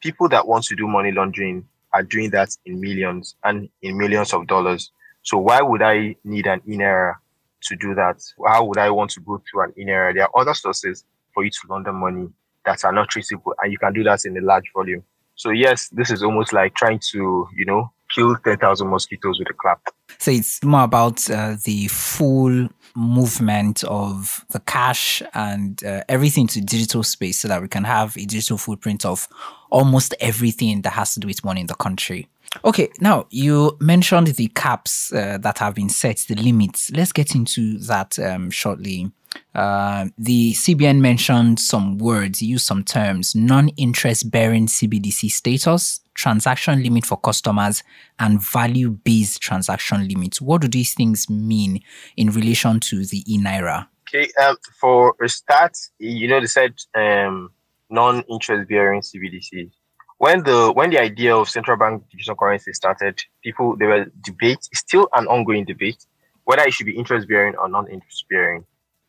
People 0.00 0.28
that 0.28 0.46
want 0.46 0.62
to 0.66 0.76
do 0.76 0.86
money 0.86 1.10
laundering 1.10 1.66
are 1.92 2.04
doing 2.04 2.30
that 2.30 2.56
in 2.66 2.80
millions 2.80 3.34
and 3.42 3.68
in 3.82 3.98
millions 3.98 4.32
of 4.32 4.46
dollars. 4.46 4.92
So 5.22 5.38
why 5.38 5.60
would 5.60 5.82
I 5.82 6.14
need 6.22 6.46
an 6.46 6.62
e-naira 6.68 7.16
to 7.62 7.76
do 7.76 7.94
that? 7.94 8.22
How 8.46 8.64
would 8.64 8.78
I 8.78 8.90
want 8.90 9.10
to 9.12 9.20
go 9.20 9.42
through 9.50 9.64
an 9.64 9.74
e-naira? 9.78 10.14
There 10.14 10.24
are 10.24 10.40
other 10.40 10.54
sources 10.54 11.04
for 11.34 11.44
you 11.44 11.50
to 11.50 11.58
launder 11.68 11.92
money 11.92 12.28
that 12.64 12.84
are 12.84 12.92
not 12.92 13.08
traceable, 13.08 13.54
and 13.62 13.72
you 13.72 13.78
can 13.78 13.92
do 13.92 14.04
that 14.04 14.24
in 14.24 14.36
a 14.36 14.40
large 14.40 14.70
volume. 14.74 15.02
So 15.36 15.50
yes, 15.50 15.88
this 15.90 16.10
is 16.10 16.22
almost 16.22 16.52
like 16.52 16.74
trying 16.74 17.00
to, 17.12 17.48
you 17.56 17.64
know, 17.64 17.92
kill 18.14 18.36
10,000 18.36 18.88
mosquitoes 18.88 19.38
with 19.38 19.48
a 19.50 19.54
clap. 19.54 19.80
So 20.18 20.30
it's 20.30 20.62
more 20.64 20.84
about 20.84 21.30
uh, 21.30 21.56
the 21.64 21.88
full 21.88 22.68
movement 22.94 23.84
of 23.84 24.44
the 24.50 24.60
cash 24.60 25.22
and 25.34 25.82
uh, 25.84 26.02
everything 26.08 26.46
to 26.48 26.60
digital 26.60 27.02
space 27.02 27.40
so 27.40 27.48
that 27.48 27.62
we 27.62 27.68
can 27.68 27.84
have 27.84 28.16
a 28.16 28.24
digital 28.24 28.58
footprint 28.58 29.04
of 29.04 29.28
almost 29.70 30.14
everything 30.20 30.82
that 30.82 30.90
has 30.90 31.14
to 31.14 31.20
do 31.20 31.28
with 31.28 31.44
money 31.44 31.60
in 31.60 31.66
the 31.66 31.74
country. 31.74 32.28
Okay, 32.64 32.88
now 33.00 33.26
you 33.30 33.76
mentioned 33.80 34.28
the 34.28 34.48
caps 34.48 35.12
uh, 35.12 35.38
that 35.38 35.58
have 35.58 35.74
been 35.74 35.88
set, 35.88 36.16
the 36.28 36.34
limits. 36.34 36.90
Let's 36.92 37.12
get 37.12 37.34
into 37.34 37.78
that 37.80 38.18
um, 38.18 38.50
shortly. 38.50 39.12
Uh, 39.54 40.06
the 40.16 40.54
CBN 40.54 41.00
mentioned 41.00 41.60
some 41.60 41.98
words, 41.98 42.40
used 42.40 42.66
some 42.66 42.84
terms 42.84 43.34
non 43.34 43.68
interest 43.70 44.30
bearing 44.30 44.66
CBDC 44.66 45.30
status, 45.30 46.00
transaction 46.18 46.82
limit 46.82 47.06
for 47.06 47.16
customers, 47.16 47.82
and 48.18 48.42
value 48.42 48.90
based 48.90 49.40
transaction 49.40 50.06
limits. 50.06 50.40
What 50.40 50.62
do 50.62 50.68
these 50.68 50.92
things 50.92 51.30
mean 51.30 51.80
in 52.16 52.30
relation 52.30 52.80
to 52.80 53.04
the 53.04 53.22
e 53.26 53.38
Naira? 53.38 53.86
Okay, 54.08 54.28
um, 54.42 54.56
for 54.80 55.14
a 55.22 55.28
start, 55.28 55.76
you 55.98 56.28
know, 56.28 56.40
they 56.40 56.46
said 56.46 56.74
um, 56.94 57.50
non 57.90 58.22
interest 58.28 58.68
bearing 58.68 59.00
CBDCs 59.02 59.70
when 60.18 60.42
the 60.42 60.72
when 60.72 60.90
the 60.90 61.00
idea 61.00 61.34
of 61.34 61.48
central 61.48 61.76
bank 61.76 62.02
digital 62.10 62.34
currency 62.34 62.72
started, 62.72 63.20
people 63.42 63.76
there 63.76 63.88
were 63.88 64.06
debate, 64.22 64.58
still 64.74 65.08
an 65.14 65.26
ongoing 65.28 65.64
debate, 65.64 66.04
whether 66.44 66.62
it 66.62 66.72
should 66.72 66.86
be 66.86 66.96
interest 66.96 67.28
bearing 67.28 67.54
or 67.56 67.68
non-interest 67.68 68.24
bearing. 68.28 68.64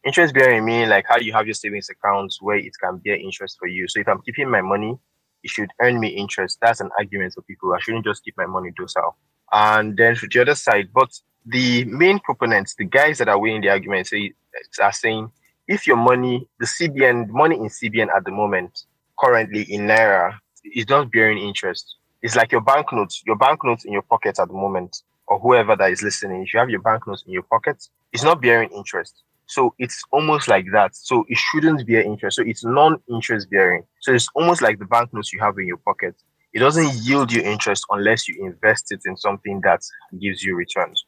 Interest 0.06 0.34
bearing 0.34 0.64
meaning 0.64 0.88
like 0.88 1.06
how 1.10 1.18
you 1.18 1.34
have 1.34 1.46
your 1.46 1.56
savings 1.56 1.90
accounts 1.90 2.42
where 2.42 2.58
it 2.58 2.72
can 2.82 2.98
bear 3.04 3.16
interest 3.16 3.58
for 3.60 3.68
you. 3.68 3.88
So 3.88 4.00
if 4.00 4.08
I'm 4.08 4.22
keeping 4.22 4.50
my 4.50 4.62
money, 4.62 4.98
it 5.44 5.50
should 5.50 5.70
earn 5.82 6.00
me 6.00 6.10
interest. 6.10 6.60
That's 6.62 6.82
an 6.82 6.90
argument 6.98 7.34
for 7.34 7.42
people. 7.44 7.74
I 7.74 7.80
shouldn't 7.80 8.06
just 8.06 8.24
keep 8.24 8.36
my 8.38 8.46
money 8.46 8.72
docile. 8.76 9.18
And 9.52 9.98
then 9.98 10.16
for 10.16 10.28
the 10.28 10.42
other 10.42 10.56
side, 10.56 10.90
but 10.94 11.10
the 11.46 11.86
main 11.86 12.20
proponents, 12.20 12.76
the 12.76 12.86
guys 12.86 13.18
that 13.18 13.30
are 13.30 13.40
winning 13.40 13.62
the 13.62 13.70
argument, 13.70 14.08
say 14.08 14.34
are 14.82 14.92
saying 14.92 15.32
if 15.68 15.88
your 15.88 15.98
money, 15.98 16.48
the 16.60 16.66
CBN 16.66 17.30
money 17.30 17.56
in 17.56 17.68
CBN 17.68 18.08
at 18.16 18.26
the 18.26 18.32
moment, 18.32 18.86
currently 19.20 19.64
in 19.64 19.82
Naira, 19.82 20.38
is 20.76 20.90
not 20.90 21.12
bearing 21.12 21.38
interest. 21.38 21.96
It's 22.22 22.36
like 22.36 22.52
your 22.52 22.62
banknotes, 22.62 23.24
your 23.26 23.38
banknotes 23.38 23.86
in 23.86 23.94
your 23.94 24.02
pocket 24.02 24.40
at 24.40 24.48
the 24.48 24.54
moment, 24.54 25.04
or 25.28 25.40
whoever 25.40 25.76
that 25.76 25.92
is 25.92 26.02
listening. 26.04 26.44
If 26.44 26.54
you 26.54 26.60
have 26.60 26.70
your 26.70 26.82
banknotes 26.82 27.24
in 27.26 27.32
your 27.32 27.44
pocket, 27.44 27.88
it's 28.12 28.24
not 28.24 28.42
bearing 28.42 28.70
interest. 28.72 29.24
So 29.50 29.74
it's 29.80 30.04
almost 30.12 30.48
like 30.48 30.66
that. 30.74 30.96
So 30.96 31.26
it 31.28 31.38
shouldn't 31.38 31.80
be 31.80 31.94
bear 31.96 32.04
interest. 32.04 32.38
So 32.38 32.44
it's 32.46 32.64
non-interest 32.64 33.50
bearing. 33.50 33.84
So 34.00 34.14
it's 34.14 34.28
almost 34.36 34.62
like 34.62 34.78
the 34.78 34.86
banknotes 34.86 35.34
you 35.34 35.40
have 35.40 35.58
in 35.58 35.66
your 35.66 35.78
pocket. 35.78 36.16
It 36.54 36.60
doesn't 36.60 36.94
yield 37.04 37.32
you 37.32 37.42
interest 37.42 37.84
unless 37.90 38.28
you 38.28 38.46
invest 38.46 38.92
it 38.92 39.02
in 39.06 39.18
something 39.18 39.60
that 39.64 39.82
gives 40.22 40.44
you 40.44 40.56
returns. 40.56 41.04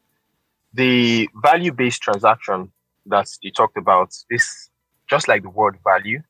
The 0.73 1.29
value-based 1.35 2.01
transaction 2.01 2.71
that 3.05 3.27
you 3.41 3.51
talked 3.51 3.77
about, 3.77 4.11
this 4.31 4.71
just 5.07 5.27
like 5.27 5.43
the 5.43 5.49
word 5.49 5.77
value, 5.83 6.23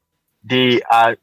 they 0.44 0.82
are 0.92 1.16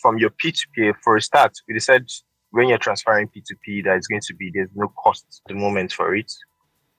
from 0.00 0.16
your 0.16 0.30
P2P 0.30 0.94
for 1.04 1.16
a 1.16 1.20
start, 1.20 1.52
we 1.68 1.78
said 1.78 2.06
when 2.52 2.68
you're 2.68 2.78
transferring 2.78 3.28
P2P, 3.28 3.84
that 3.84 3.98
is 3.98 4.06
going 4.06 4.22
to 4.22 4.34
be 4.34 4.50
there's 4.52 4.70
no 4.74 4.88
cost 5.02 5.42
at 5.44 5.52
the 5.52 5.58
moment 5.58 5.92
for 5.92 6.14
it, 6.14 6.32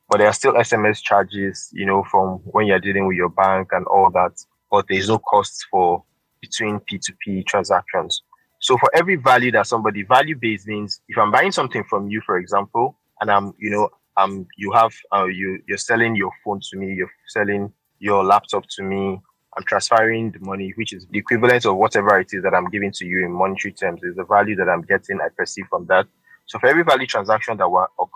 but 0.09 0.17
there 0.17 0.27
are 0.27 0.33
still 0.33 0.53
SMS 0.53 1.01
charges, 1.01 1.69
you 1.73 1.85
know, 1.85 2.03
from 2.09 2.39
when 2.45 2.67
you're 2.67 2.79
dealing 2.79 3.07
with 3.07 3.17
your 3.17 3.29
bank 3.29 3.69
and 3.71 3.85
all 3.87 4.11
that. 4.11 4.31
But 4.69 4.85
there's 4.89 5.09
no 5.09 5.19
costs 5.19 5.65
for 5.71 6.03
between 6.41 6.79
P2P 6.79 7.45
transactions. 7.45 8.21
So 8.59 8.77
for 8.77 8.89
every 8.95 9.15
value 9.15 9.51
that 9.51 9.67
somebody 9.67 10.03
value 10.03 10.37
based 10.39 10.67
means 10.67 11.01
if 11.07 11.17
I'm 11.17 11.31
buying 11.31 11.51
something 11.51 11.83
from 11.89 12.09
you, 12.09 12.21
for 12.25 12.37
example, 12.37 12.97
and 13.21 13.29
I'm, 13.29 13.53
you 13.59 13.69
know, 13.69 13.89
um, 14.17 14.47
you 14.57 14.71
have, 14.71 14.93
uh, 15.13 15.25
you 15.25 15.59
you're 15.67 15.77
selling 15.77 16.15
your 16.15 16.31
phone 16.43 16.59
to 16.71 16.77
me, 16.77 16.93
you're 16.93 17.11
selling 17.27 17.71
your 17.99 18.23
laptop 18.23 18.63
to 18.77 18.83
me, 18.83 19.19
I'm 19.57 19.63
transferring 19.65 20.31
the 20.31 20.39
money, 20.39 20.73
which 20.75 20.93
is 20.93 21.05
the 21.11 21.19
equivalent 21.19 21.65
of 21.65 21.75
whatever 21.75 22.19
it 22.19 22.27
is 22.31 22.43
that 22.43 22.53
I'm 22.53 22.69
giving 22.69 22.91
to 22.93 23.05
you 23.05 23.25
in 23.25 23.31
monetary 23.31 23.73
terms, 23.73 24.01
is 24.03 24.15
the 24.15 24.25
value 24.25 24.55
that 24.55 24.69
I'm 24.69 24.81
getting, 24.81 25.19
I 25.21 25.29
perceive 25.35 25.65
from 25.69 25.85
that. 25.87 26.07
So 26.45 26.59
for 26.59 26.67
every 26.67 26.83
value 26.83 27.07
transaction 27.07 27.57
that 27.57 27.69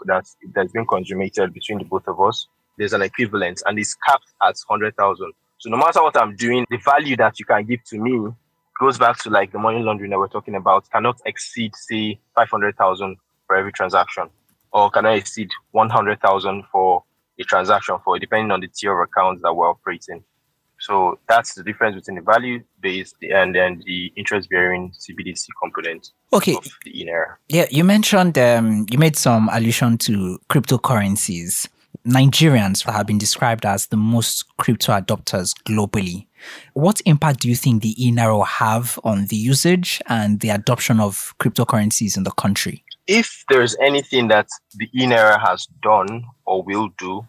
that 0.06 0.26
that's 0.54 0.72
been 0.72 0.86
consummated 0.86 1.54
between 1.54 1.80
the 1.80 1.86
both 1.86 2.08
of 2.08 2.20
us, 2.20 2.48
there's 2.78 2.94
an 2.94 3.02
equivalent, 3.02 3.62
and 3.66 3.80
it's 3.80 3.96
capped 4.08 4.32
at 4.44 4.56
hundred 4.70 4.96
thousand. 4.96 5.34
So 5.60 5.70
no 5.70 5.78
matter 5.78 6.04
what 6.04 6.16
I'm 6.22 6.36
doing, 6.36 6.66
the 6.70 6.78
value 6.78 7.16
that 7.18 7.40
you 7.40 7.46
can 7.46 7.66
give 7.66 7.84
to 7.86 7.98
me 7.98 8.32
goes 8.80 9.00
back 9.00 9.18
to 9.24 9.30
like 9.30 9.52
the 9.52 9.58
money 9.58 9.80
laundering 9.80 10.12
that 10.12 10.20
we're 10.20 10.28
talking 10.28 10.56
about 10.56 10.88
cannot 10.92 11.20
exceed 11.26 11.74
say 11.76 12.20
five 12.36 12.50
hundred 12.50 12.76
thousand 12.78 13.18
for 13.48 13.56
every 13.56 13.72
transaction, 13.72 14.30
or 14.72 14.92
cannot 14.92 15.16
exceed 15.16 15.50
one 15.72 15.90
hundred 15.90 16.22
thousand 16.22 16.64
for 16.72 17.04
a 17.40 17.44
transaction 17.44 17.96
for 18.04 18.20
depending 18.20 18.52
on 18.52 18.60
the 18.60 18.68
tier 18.68 19.00
of 19.00 19.08
accounts 19.08 19.42
that 19.42 19.54
we're 19.54 19.70
operating. 19.70 20.24
So 20.80 21.20
that's 21.28 21.56
the 21.56 21.64
difference 21.64 21.96
between 21.96 22.16
the 22.16 22.22
value 22.22 22.64
based 22.82 23.16
and 23.22 23.56
then 23.56 23.82
the 23.86 24.14
interest 24.16 24.50
bearing 24.50 24.92
CBDC 24.92 25.48
component 25.62 26.12
okay. 26.34 26.56
of 26.56 26.68
the 26.86 27.02
e-naira. 27.02 27.36
Yeah, 27.50 27.66
you 27.72 27.84
mentioned 27.84 28.38
um, 28.38 28.86
you 28.90 28.98
made 29.00 29.16
some 29.16 29.50
allusion 29.52 29.98
to 30.00 30.40
cryptocurrencies. 30.50 31.68
Nigerians 32.06 32.90
have 32.90 33.08
been 33.08 33.18
described 33.18 33.66
as 33.66 33.88
the 33.88 33.98
most 33.98 34.46
crypto 34.58 34.94
adopters 34.94 35.54
globally. 35.64 36.28
What 36.74 37.02
impact 37.06 37.42
do 37.42 37.50
you 37.50 37.56
think 37.56 37.82
the 37.82 37.96
e-naira 38.02 38.34
will 38.34 38.44
have 38.44 39.00
on 39.04 39.26
the 39.26 39.36
usage 39.36 40.00
and 40.08 40.40
the 40.40 40.50
adoption 40.50 41.00
of 41.00 41.34
cryptocurrencies 41.40 42.16
in 42.16 42.24
the 42.24 42.32
country? 42.32 42.84
If 43.08 43.44
there's 43.50 43.76
anything 43.82 44.28
that 44.28 44.48
the 44.76 44.90
e-naira 44.94 45.40
has 45.42 45.68
done 45.82 46.26
or 46.46 46.64
will 46.64 46.90
do 46.98 47.28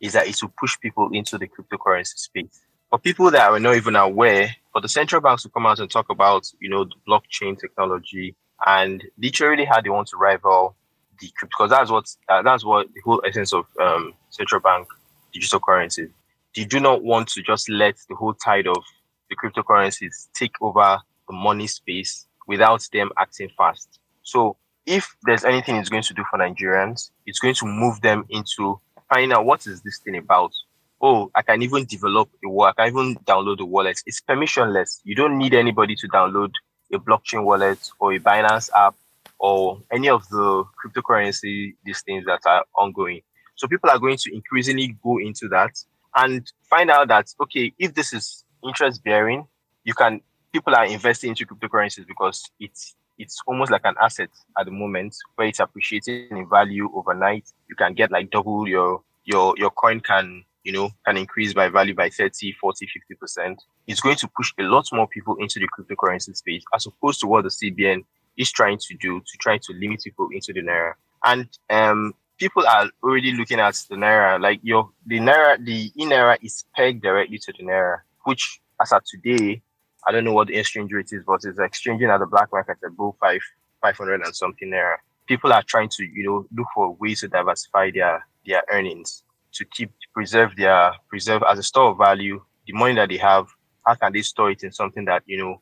is 0.00 0.12
that 0.14 0.26
it 0.26 0.36
will 0.42 0.52
push 0.58 0.78
people 0.80 1.10
into 1.12 1.38
the 1.38 1.48
cryptocurrency 1.48 2.16
space. 2.16 2.60
For 2.90 2.98
people 2.98 3.30
that 3.30 3.50
are 3.50 3.60
not 3.60 3.76
even 3.76 3.94
aware, 3.94 4.56
for 4.72 4.80
the 4.80 4.88
central 4.88 5.20
banks 5.20 5.44
to 5.44 5.48
come 5.48 5.64
out 5.64 5.78
and 5.78 5.88
talk 5.88 6.10
about, 6.10 6.50
you 6.60 6.68
know, 6.68 6.84
the 6.84 6.94
blockchain 7.08 7.58
technology 7.58 8.34
and 8.66 9.04
literally 9.16 9.64
how 9.64 9.80
they 9.80 9.90
want 9.90 10.08
to 10.08 10.16
rival 10.16 10.74
the 11.20 11.30
crypto, 11.36 11.54
because 11.56 11.70
that's 11.70 11.90
what 11.90 12.04
uh, 12.28 12.42
that's 12.42 12.64
what 12.64 12.88
the 12.92 13.00
whole 13.04 13.22
essence 13.26 13.52
of 13.52 13.66
um, 13.80 14.14
central 14.30 14.60
bank 14.60 14.88
digital 15.32 15.60
currencies. 15.60 16.08
They 16.56 16.64
do 16.64 16.80
not 16.80 17.04
want 17.04 17.28
to 17.28 17.42
just 17.42 17.68
let 17.68 17.96
the 18.08 18.16
whole 18.16 18.34
tide 18.34 18.66
of 18.66 18.82
the 19.28 19.36
cryptocurrencies 19.36 20.28
take 20.34 20.54
over 20.60 20.98
the 21.28 21.34
money 21.34 21.68
space 21.68 22.26
without 22.48 22.86
them 22.92 23.10
acting 23.16 23.50
fast. 23.56 24.00
So 24.22 24.56
if 24.86 25.14
there's 25.22 25.44
anything 25.44 25.76
it's 25.76 25.88
going 25.88 26.02
to 26.02 26.14
do 26.14 26.24
for 26.28 26.38
Nigerians, 26.40 27.10
it's 27.24 27.38
going 27.38 27.54
to 27.54 27.66
move 27.66 28.00
them 28.00 28.24
into 28.30 28.80
finding 29.08 29.32
out 29.32 29.44
what 29.44 29.66
is 29.66 29.82
this 29.82 29.98
thing 29.98 30.16
about. 30.16 30.52
Oh, 31.02 31.30
I 31.34 31.42
can 31.42 31.62
even 31.62 31.86
develop 31.86 32.28
a 32.44 32.48
wallet. 32.48 32.74
I 32.78 32.90
can 32.90 32.98
even 32.98 33.16
download 33.24 33.60
a 33.60 33.64
wallet. 33.64 34.02
It's 34.06 34.20
permissionless. 34.20 35.00
You 35.04 35.14
don't 35.14 35.38
need 35.38 35.54
anybody 35.54 35.94
to 35.96 36.08
download 36.08 36.52
a 36.92 36.98
blockchain 36.98 37.44
wallet 37.44 37.78
or 37.98 38.12
a 38.12 38.18
Binance 38.18 38.70
app 38.76 38.94
or 39.38 39.82
any 39.90 40.08
of 40.08 40.28
the 40.28 40.64
cryptocurrency 40.84 41.74
these 41.84 42.02
things 42.02 42.24
that 42.26 42.40
are 42.44 42.64
ongoing. 42.78 43.22
So 43.56 43.66
people 43.66 43.90
are 43.90 43.98
going 43.98 44.18
to 44.18 44.34
increasingly 44.34 44.96
go 45.02 45.18
into 45.18 45.48
that 45.48 45.72
and 46.16 46.50
find 46.68 46.90
out 46.90 47.08
that 47.08 47.28
okay, 47.42 47.72
if 47.78 47.94
this 47.94 48.12
is 48.12 48.44
interest 48.64 49.02
bearing, 49.02 49.46
you 49.84 49.94
can 49.94 50.20
people 50.52 50.74
are 50.74 50.84
investing 50.84 51.30
into 51.30 51.46
cryptocurrencies 51.46 52.06
because 52.06 52.50
it's 52.58 52.96
it's 53.18 53.38
almost 53.46 53.70
like 53.70 53.82
an 53.84 53.94
asset 54.00 54.30
at 54.58 54.66
the 54.66 54.72
moment 54.72 55.14
where 55.36 55.48
it's 55.48 55.60
appreciating 55.60 56.28
in 56.30 56.48
value 56.48 56.90
overnight. 56.94 57.44
You 57.68 57.76
can 57.76 57.94
get 57.94 58.10
like 58.10 58.30
double 58.30 58.66
your 58.68 59.02
your 59.24 59.54
your 59.56 59.70
coin 59.70 60.00
can 60.00 60.44
you 60.64 60.72
know 60.72 60.90
can 61.06 61.16
increase 61.16 61.52
by 61.52 61.68
value 61.68 61.94
by 61.94 62.08
30 62.08 62.52
40 62.52 62.86
50 62.86 63.14
percent 63.14 63.62
it's 63.86 64.00
going 64.00 64.16
to 64.16 64.28
push 64.36 64.52
a 64.58 64.62
lot 64.62 64.86
more 64.92 65.06
people 65.08 65.36
into 65.36 65.58
the 65.58 65.68
cryptocurrency 65.68 66.36
space 66.36 66.62
as 66.74 66.86
opposed 66.86 67.20
to 67.20 67.26
what 67.26 67.42
the 67.42 67.48
cbn 67.48 68.04
is 68.36 68.50
trying 68.50 68.78
to 68.78 68.94
do 68.96 69.20
to 69.20 69.38
try 69.38 69.58
to 69.58 69.72
limit 69.74 70.02
people 70.02 70.28
into 70.32 70.52
the 70.52 70.62
naira 70.62 70.92
and 71.24 71.48
um 71.70 72.14
people 72.38 72.66
are 72.66 72.90
already 73.02 73.32
looking 73.32 73.60
at 73.60 73.74
the 73.88 73.96
naira 73.96 74.40
like 74.40 74.60
your 74.62 74.90
the 75.06 75.18
naira 75.18 75.62
the 75.64 75.92
e-Naira 75.96 76.36
is 76.42 76.64
pegged 76.74 77.02
directly 77.02 77.38
to 77.38 77.52
the 77.58 77.64
naira 77.64 77.98
which 78.24 78.60
as 78.80 78.92
of 78.92 79.02
today 79.04 79.62
I 80.06 80.12
don't 80.12 80.24
know 80.24 80.32
what 80.32 80.48
the 80.48 80.56
exchange 80.56 80.92
rate 80.92 81.12
is, 81.12 81.22
but 81.26 81.40
it's 81.44 81.58
exchanging 81.58 82.08
at 82.08 82.18
the 82.18 82.26
black 82.26 82.50
market 82.52 82.78
at 82.82 82.88
above 82.88 83.16
five 83.20 83.40
five 83.80 83.96
hundred 83.96 84.22
and 84.22 84.34
something 84.34 84.70
Naira. 84.70 84.96
People 85.26 85.52
are 85.52 85.62
trying 85.62 85.88
to, 85.90 86.04
you 86.04 86.24
know, 86.24 86.46
look 86.56 86.66
for 86.74 86.94
ways 86.94 87.20
to 87.20 87.28
diversify 87.28 87.90
their 87.90 88.26
their 88.46 88.62
earnings 88.72 89.22
to 89.60 89.66
keep 89.66 89.92
preserve 90.14 90.56
their 90.56 90.92
preserve 91.08 91.42
as 91.48 91.58
a 91.58 91.62
store 91.62 91.90
of 91.90 91.98
value 91.98 92.42
the 92.66 92.72
money 92.72 92.94
that 92.94 93.10
they 93.10 93.18
have. 93.18 93.46
How 93.86 93.94
can 93.94 94.12
they 94.12 94.22
store 94.22 94.50
it 94.50 94.62
in 94.62 94.72
something 94.72 95.04
that 95.04 95.22
you 95.26 95.38
know 95.38 95.60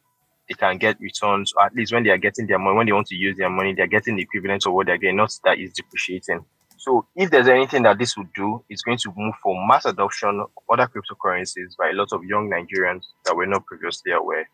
they 0.49 0.55
can 0.55 0.79
get 0.79 1.01
returns, 1.01 1.53
or 1.57 1.67
at 1.67 1.75
least 1.75 1.93
when 1.93 2.05
they 2.05 2.11
are 2.11 2.19
getting 2.19 2.47
their 2.47 2.59
money, 2.59 2.77
when 2.77 2.87
they 2.87 2.93
want 2.93 3.09
to 3.09 3.17
use 3.17 3.37
their 3.37 3.51
money, 3.51 3.75
they're 3.75 3.87
getting 3.87 4.17
the 4.17 4.23
equivalent 4.23 4.67
of 4.67 4.73
what 4.73 4.87
they're 4.87 4.97
getting, 4.99 5.17
not 5.17 5.37
that 5.45 5.59
is 5.59 5.73
depreciating. 5.73 6.45
So 6.77 7.07
if 7.17 7.31
there's 7.31 7.49
anything 7.49 7.83
that 7.83 7.99
this 7.99 8.17
would 8.17 8.33
do, 8.35 8.65
it's 8.69 8.83
going 8.83 8.99
to 8.99 9.13
move 9.17 9.35
for 9.43 9.55
mass 9.67 9.85
adoption 9.85 10.41
of 10.41 10.51
other 10.71 10.89
cryptocurrencies 10.89 11.77
by 11.77 11.91
a 11.91 11.93
lot 11.93 12.13
of 12.13 12.25
young 12.25 12.49
Nigerians 12.49 13.03
that 13.25 13.37
were 13.37 13.47
not 13.47 13.67
previously 13.67 14.13
aware, 14.13 14.49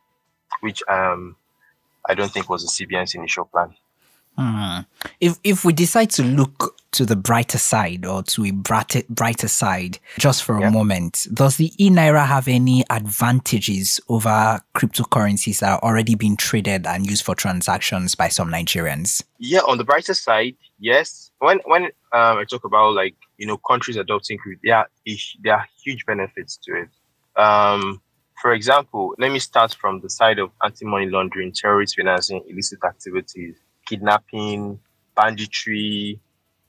which 0.61 0.83
um, 0.89 1.37
I 2.09 2.15
don't 2.15 2.33
think 2.33 2.49
was 2.49 2.63
the 2.63 2.87
CBN's 2.87 3.15
initial 3.15 3.45
plan. 3.45 3.75
Hmm. 4.37 4.81
If 5.21 5.39
if 5.45 5.65
we 5.65 5.73
decide 5.73 6.11
to 6.11 6.23
look 6.25 6.77
to 6.95 7.05
the 7.05 7.17
brighter 7.17 7.59
side 7.59 8.07
or 8.07 8.23
to 8.23 8.45
a 8.45 8.51
brighter, 8.53 9.49
side 9.49 9.99
just 10.19 10.43
for 10.43 10.61
yeah. 10.61 10.69
a 10.69 10.71
moment, 10.71 11.27
does 11.35 11.57
the 11.57 11.73
e 11.79 11.91
naira 11.91 12.27
have 12.27 12.49
any 12.49 12.85
advantages 12.91 14.01
over 14.09 14.61
cryptocurrencies 14.75 15.61
that 15.61 15.73
are 15.73 15.89
already 15.89 16.15
being 16.15 16.37
traded 16.37 16.87
and 16.87 17.09
used 17.09 17.25
for 17.25 17.35
transactions 17.35 18.15
by 18.15 18.29
some 18.29 18.51
Nigerians? 18.51 19.23
Yeah, 19.39 19.61
on 19.61 19.79
the 19.79 19.85
brighter 19.85 20.15
side, 20.15 20.57
yes. 20.79 21.31
When 21.39 21.61
when 21.67 21.85
um, 21.85 22.39
I 22.39 22.45
talk 22.45 22.65
about 22.65 22.95
like 22.95 23.17
you 23.39 23.47
know 23.47 23.59
countries 23.59 23.97
adopting 23.97 24.39
crypto, 24.39 24.61
there 24.65 24.87
there 25.43 25.55
are 25.55 25.69
huge 25.83 26.07
benefits 26.07 26.57
to 26.65 26.83
it. 26.83 26.89
Um, 27.41 28.01
for 28.41 28.53
example, 28.53 29.15
let 29.19 29.33
me 29.33 29.39
start 29.39 29.75
from 29.75 30.01
the 30.01 30.11
side 30.11 30.39
of 30.39 30.51
anti-money 30.63 31.07
laundering, 31.07 31.53
terrorist 31.53 31.97
financing, 31.97 32.43
illicit 32.49 32.85
activities 32.85 33.57
kidnapping, 33.87 34.79
banditry, 35.17 36.21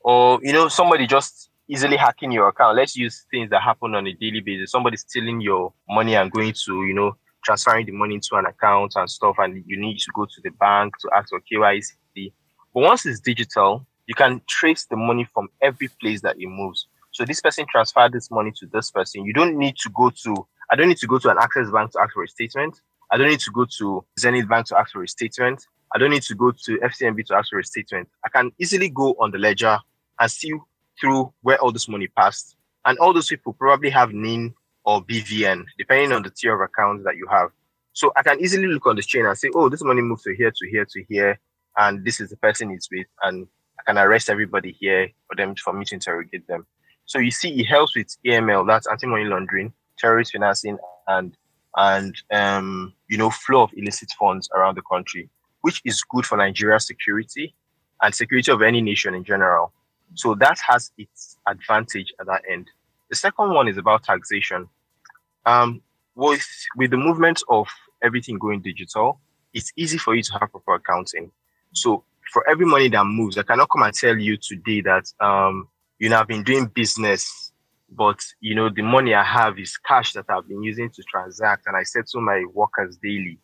or 0.05 0.39
you 0.43 0.53
know 0.53 0.67
somebody 0.67 1.07
just 1.07 1.49
easily 1.67 1.97
hacking 1.97 2.31
your 2.31 2.47
account. 2.47 2.77
Let's 2.77 2.95
use 2.95 3.25
things 3.31 3.49
that 3.49 3.63
happen 3.63 3.95
on 3.95 4.05
a 4.05 4.13
daily 4.13 4.39
basis. 4.39 4.71
Somebody 4.71 4.97
stealing 4.97 5.41
your 5.41 5.73
money 5.89 6.15
and 6.15 6.31
going 6.31 6.53
to 6.65 6.85
you 6.85 6.93
know 6.93 7.17
transferring 7.43 7.87
the 7.87 7.91
money 7.91 8.15
into 8.15 8.35
an 8.35 8.45
account 8.45 8.93
and 8.95 9.09
stuff, 9.09 9.35
and 9.39 9.63
you 9.65 9.79
need 9.79 9.97
to 9.97 10.11
go 10.15 10.25
to 10.25 10.41
the 10.43 10.51
bank 10.51 10.93
to 10.99 11.09
ask 11.15 11.29
for 11.29 11.41
KYC. 11.41 12.31
But 12.73 12.83
once 12.83 13.05
it's 13.05 13.19
digital, 13.19 13.85
you 14.05 14.13
can 14.13 14.41
trace 14.47 14.85
the 14.85 14.95
money 14.95 15.27
from 15.33 15.47
every 15.61 15.89
place 15.99 16.21
that 16.21 16.35
it 16.39 16.47
moves. 16.47 16.87
So 17.11 17.25
this 17.25 17.41
person 17.41 17.65
transferred 17.71 18.13
this 18.13 18.29
money 18.29 18.51
to 18.59 18.67
this 18.71 18.91
person. 18.91 19.25
You 19.25 19.33
don't 19.33 19.57
need 19.57 19.75
to 19.77 19.89
go 19.89 20.11
to. 20.23 20.47
I 20.71 20.75
don't 20.75 20.87
need 20.87 20.97
to 20.97 21.07
go 21.07 21.17
to 21.17 21.29
an 21.29 21.37
Access 21.39 21.71
Bank 21.71 21.91
to 21.93 22.01
ask 22.01 22.13
for 22.13 22.23
a 22.23 22.27
statement. 22.27 22.79
I 23.11 23.17
don't 23.17 23.29
need 23.29 23.39
to 23.39 23.51
go 23.51 23.65
to 23.79 24.05
Zenith 24.19 24.47
Bank 24.47 24.67
to 24.67 24.77
ask 24.77 24.91
for 24.91 25.01
a 25.01 25.07
statement. 25.07 25.65
I 25.95 25.97
don't 25.97 26.11
need 26.11 26.23
to 26.23 26.35
go 26.35 26.51
to 26.51 26.77
FCMB 26.77 27.25
to 27.27 27.35
ask 27.35 27.49
for 27.49 27.59
a 27.59 27.63
statement. 27.63 28.07
I 28.23 28.29
can 28.29 28.51
easily 28.59 28.89
go 28.89 29.15
on 29.19 29.31
the 29.31 29.37
ledger 29.37 29.79
and 30.19 30.31
see 30.31 30.53
through 30.99 31.33
where 31.41 31.57
all 31.59 31.71
this 31.71 31.87
money 31.87 32.07
passed. 32.07 32.55
And 32.85 32.97
all 32.99 33.13
those 33.13 33.27
people 33.27 33.53
probably 33.53 33.89
have 33.89 34.13
NIN 34.13 34.53
or 34.85 35.03
BVN, 35.03 35.65
depending 35.77 36.11
on 36.11 36.23
the 36.23 36.29
tier 36.29 36.53
of 36.53 36.61
accounts 36.61 37.03
that 37.05 37.15
you 37.15 37.27
have. 37.29 37.49
So 37.93 38.11
I 38.15 38.23
can 38.23 38.39
easily 38.39 38.67
look 38.67 38.85
on 38.85 38.95
the 38.95 39.01
chain 39.01 39.25
and 39.25 39.37
say, 39.37 39.49
oh, 39.55 39.69
this 39.69 39.83
money 39.83 40.01
moved 40.01 40.23
to 40.23 40.35
here, 40.35 40.51
to 40.51 40.69
here, 40.69 40.85
to 40.85 41.03
here, 41.09 41.39
and 41.77 42.05
this 42.05 42.19
is 42.19 42.29
the 42.29 42.37
person 42.37 42.71
it's 42.71 42.89
with, 42.91 43.07
and 43.23 43.47
I 43.79 43.83
can 43.83 43.97
arrest 43.97 44.29
everybody 44.29 44.75
here 44.79 45.09
for 45.27 45.35
them 45.35 45.55
for 45.55 45.73
me 45.73 45.85
to 45.85 45.95
interrogate 45.95 46.47
them. 46.47 46.67
So 47.05 47.19
you 47.19 47.31
see, 47.31 47.59
it 47.59 47.65
helps 47.65 47.95
with 47.95 48.07
AML, 48.25 48.67
that's 48.67 48.87
anti-money 48.87 49.25
laundering, 49.25 49.73
terrorist 49.97 50.33
financing, 50.33 50.77
and 51.07 51.35
and 51.77 52.15
um, 52.31 52.93
you 53.09 53.17
know, 53.17 53.29
flow 53.29 53.63
of 53.63 53.71
illicit 53.75 54.09
funds 54.17 54.49
around 54.55 54.75
the 54.75 54.81
country 54.81 55.29
which 55.65 55.81
is 55.83 56.03
good 56.03 56.27
for 56.27 56.37
Nigeria's 56.37 56.85
security 56.85 57.55
and 58.03 58.13
security 58.13 58.51
of 58.51 58.61
any 58.61 58.81
nation 58.81 59.15
in 59.15 59.23
general. 59.23 59.73
So 60.15 60.35
that 60.35 60.57
has 60.67 60.91
its 60.97 61.37
advantage 61.47 62.13
at 62.19 62.27
that 62.27 62.41
end. 62.49 62.69
The 63.09 63.15
second 63.15 63.53
one 63.53 63.67
is 63.67 63.77
about 63.77 64.03
taxation. 64.03 64.67
Um, 65.45 65.81
with 66.15 66.45
with 66.75 66.91
the 66.91 66.97
movement 66.97 67.43
of 67.49 67.67
everything 68.01 68.39
going 68.39 68.61
digital, 68.61 69.19
it's 69.53 69.71
easy 69.75 69.97
for 69.97 70.15
you 70.15 70.23
to 70.23 70.33
have 70.33 70.51
proper 70.51 70.75
accounting. 70.75 71.31
So 71.73 72.03
for 72.31 72.47
every 72.49 72.65
money 72.65 72.89
that 72.89 73.03
moves, 73.05 73.37
I 73.37 73.43
cannot 73.43 73.69
come 73.69 73.83
and 73.83 73.93
tell 73.93 74.17
you 74.17 74.37
today 74.37 74.81
that 74.81 75.11
um, 75.19 75.67
you 75.99 76.09
know 76.09 76.19
I've 76.19 76.27
been 76.27 76.43
doing 76.43 76.67
business, 76.67 77.51
but 77.91 78.19
you 78.39 78.55
know 78.55 78.69
the 78.69 78.81
money 78.81 79.13
I 79.13 79.23
have 79.23 79.59
is 79.59 79.77
cash 79.77 80.13
that 80.13 80.25
I've 80.29 80.47
been 80.47 80.63
using 80.63 80.89
to 80.89 81.03
transact, 81.03 81.67
and 81.67 81.75
I 81.77 81.83
settle 81.83 82.21
my 82.21 82.43
workers 82.53 82.97
daily 82.97 83.37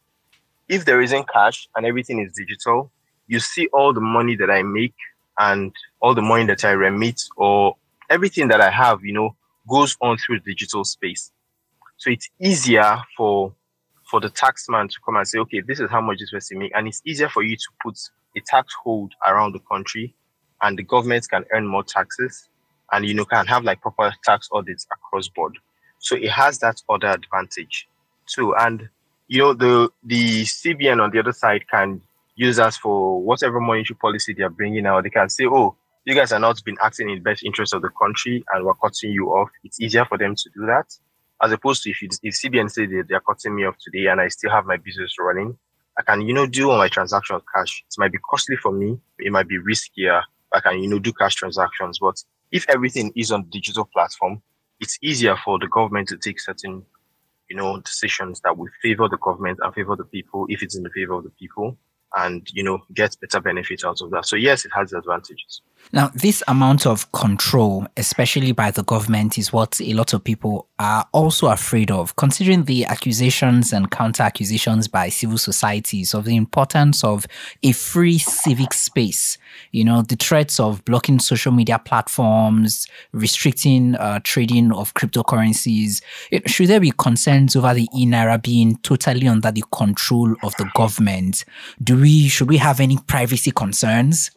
if 0.72 0.86
there 0.86 1.02
isn't 1.02 1.28
cash 1.28 1.68
and 1.76 1.86
everything 1.86 2.20
is 2.20 2.32
digital, 2.32 2.92
you 3.28 3.42
see 3.42 3.68
all 3.74 3.94
the 3.94 4.00
money 4.00 4.38
that 4.38 4.50
I 4.50 4.64
make 4.64 4.96
and 5.40 5.74
all 6.02 6.14
the 6.14 6.22
money 6.22 6.46
that 6.46 6.66
I 6.66 6.72
remit 6.72 7.22
or 7.38 7.76
everything 8.10 8.48
that 8.50 8.62
I 8.62 8.70
have, 8.70 9.04
you 9.04 9.14
know, 9.14 9.36
goes 9.70 9.96
on 10.02 10.18
through 10.18 10.40
digital 10.40 10.84
space. 10.84 11.32
So 11.98 12.10
it's 12.10 12.30
easier 12.40 13.02
for 13.16 13.54
for 14.10 14.20
the 14.20 14.30
taxman 14.30 14.90
to 14.90 14.98
come 15.06 15.16
and 15.16 15.26
say, 15.28 15.40
okay, 15.40 15.62
this 15.66 15.80
is 15.80 15.90
how 15.90 16.02
much 16.02 16.20
this 16.20 16.32
person 16.32 16.60
make, 16.60 16.74
and 16.76 16.88
it's 16.88 17.02
easier 17.06 17.30
for 17.30 17.44
you 17.44 17.56
to 17.56 17.68
put 17.82 17.98
a 18.36 18.42
tax 18.46 18.74
hold 18.84 19.14
around 19.26 19.54
the 19.54 19.60
country, 19.60 20.14
and 20.62 20.78
the 20.78 20.84
government 20.84 21.26
can 21.30 21.46
earn 21.54 21.66
more 21.66 21.84
taxes, 21.84 22.50
and 22.92 23.06
you 23.06 23.14
know 23.14 23.26
can 23.26 23.46
have 23.48 23.64
like 23.64 23.82
proper 23.82 24.14
tax 24.24 24.50
audits 24.52 24.86
across 24.92 25.30
board. 25.30 25.58
So 26.00 26.16
it 26.16 26.30
has 26.32 26.60
that 26.60 26.82
other 26.90 27.08
advantage 27.08 27.88
too, 28.28 28.54
and 28.56 28.90
you 29.32 29.38
know, 29.38 29.54
the 29.54 29.90
the 30.04 30.44
CBN 30.44 31.02
on 31.02 31.10
the 31.12 31.20
other 31.20 31.32
side 31.32 31.66
can 31.70 32.02
use 32.36 32.60
us 32.60 32.78
for 32.78 33.22
whatever 33.22 33.60
monetary 33.60 33.98
policy 33.98 34.34
they 34.34 34.44
are 34.44 34.50
bringing 34.50 34.86
out. 34.86 35.04
They 35.04 35.10
can 35.10 35.30
say, 35.30 35.46
oh, 35.46 35.76
you 36.06 36.16
guys 36.16 36.32
are 36.32 36.40
not 36.40 36.64
been 36.64 36.78
acting 36.82 37.10
in 37.10 37.16
the 37.16 37.22
best 37.22 37.44
interest 37.44 37.74
of 37.74 37.82
the 37.82 37.90
country 37.90 38.44
and 38.54 38.66
we're 38.66 38.74
cutting 38.76 39.12
you 39.12 39.30
off. 39.30 39.50
It's 39.64 39.80
easier 39.80 40.06
for 40.06 40.18
them 40.18 40.36
to 40.36 40.50
do 40.56 40.66
that. 40.66 40.86
As 41.44 41.52
opposed 41.52 41.84
to 41.84 41.92
if, 41.92 42.02
you, 42.02 42.10
if 42.24 42.36
CBN 42.36 42.72
say 42.72 42.86
they, 42.86 43.02
they're 43.08 43.20
cutting 43.20 43.56
me 43.56 43.66
off 43.66 43.76
today 43.80 44.08
and 44.08 44.22
I 44.22 44.28
still 44.30 44.52
have 44.52 44.66
my 44.66 44.78
business 44.78 45.16
running, 45.20 45.58
I 45.98 46.04
can, 46.04 46.22
you 46.22 46.34
know, 46.34 46.48
do 46.48 46.72
all 46.72 46.78
my 46.78 46.88
transactions 46.88 47.42
cash. 47.54 47.84
It 47.88 47.96
might 48.00 48.12
be 48.12 48.20
costly 48.30 48.56
for 48.56 48.72
me. 48.72 49.00
It 49.20 49.32
might 49.32 49.48
be 49.48 49.60
riskier. 49.60 50.22
I 50.54 50.60
can, 50.60 50.82
you 50.82 50.90
know, 50.90 51.00
do 51.00 51.14
cash 51.14 51.36
transactions. 51.36 52.00
But 52.00 52.24
if 52.52 52.66
everything 52.70 53.12
is 53.16 53.32
on 53.32 53.50
digital 53.50 53.86
platform, 53.86 54.42
it's 54.80 54.98
easier 55.02 55.36
for 55.44 55.60
the 55.60 55.68
government 55.68 56.08
to 56.10 56.18
take 56.18 56.40
certain 56.40 56.84
you 57.50 57.58
know, 57.58 57.82
decisions 57.82 58.40
that 58.46 58.58
will 58.58 58.70
favor 58.82 59.10
the 59.10 59.18
government 59.18 59.60
and 59.62 59.74
favor 59.74 59.96
the 59.98 60.06
people 60.06 60.46
if 60.48 60.64
it's 60.64 60.78
in 60.78 60.84
the 60.84 60.90
favor 60.90 61.16
of 61.16 61.26
the 61.26 61.30
people 61.32 61.78
and, 62.16 62.48
you 62.52 62.64
know, 62.64 62.80
get 62.94 63.16
better 63.22 63.40
benefits 63.40 63.86
out 63.86 64.02
of 64.02 64.12
that. 64.12 64.26
So 64.26 64.36
yes, 64.36 64.66
it 64.66 64.72
has 64.76 64.94
advantages. 64.94 65.62
Now, 65.94 66.12
this 66.14 66.44
amount 66.48 66.86
of 66.86 67.12
control, 67.12 67.88
especially 67.98 68.52
by 68.52 68.72
the 68.72 68.84
government, 68.84 69.38
is 69.38 69.52
what 69.52 69.82
a 69.82 69.94
lot 69.94 70.14
of 70.14 70.24
people 70.24 70.68
are 70.78 71.06
also 71.12 71.48
afraid 71.48 71.90
of, 71.90 72.16
considering 72.16 72.66
the 72.66 72.86
accusations 72.86 73.74
and 73.74 73.90
counter 73.90 74.24
accusations 74.24 74.88
by 74.88 75.10
civil 75.10 75.38
societies 75.38 76.14
of 76.14 76.26
the 76.26 76.36
importance 76.36 77.04
of 77.04 77.26
a 77.64 77.72
free 77.72 78.20
civic 78.20 78.74
space. 78.74 79.38
You 79.72 79.84
know, 79.84 80.02
the 80.02 80.16
threats 80.16 80.60
of 80.60 80.86
blocking 80.86 81.20
social 81.20 81.52
media 81.52 81.80
platforms, 81.80 82.88
restricting 83.12 83.96
uh, 83.96 84.20
trading 84.24 84.72
of 84.72 84.94
cryptocurrencies. 84.94 86.02
Should 86.46 86.68
there 86.68 86.80
be 86.80 86.92
concerns 86.92 87.56
over 87.56 87.74
the 87.74 87.88
e-naira 87.98 88.42
being 88.42 88.78
totally 88.78 89.28
under 89.28 89.52
the 89.52 89.64
control 89.74 90.36
of 90.44 90.56
the 90.58 90.70
government? 90.76 91.44
Do 91.84 91.98
we 92.02 92.28
should 92.28 92.50
we 92.50 92.58
have 92.58 92.80
any 92.80 92.98
privacy 92.98 93.52
concerns? 93.52 94.32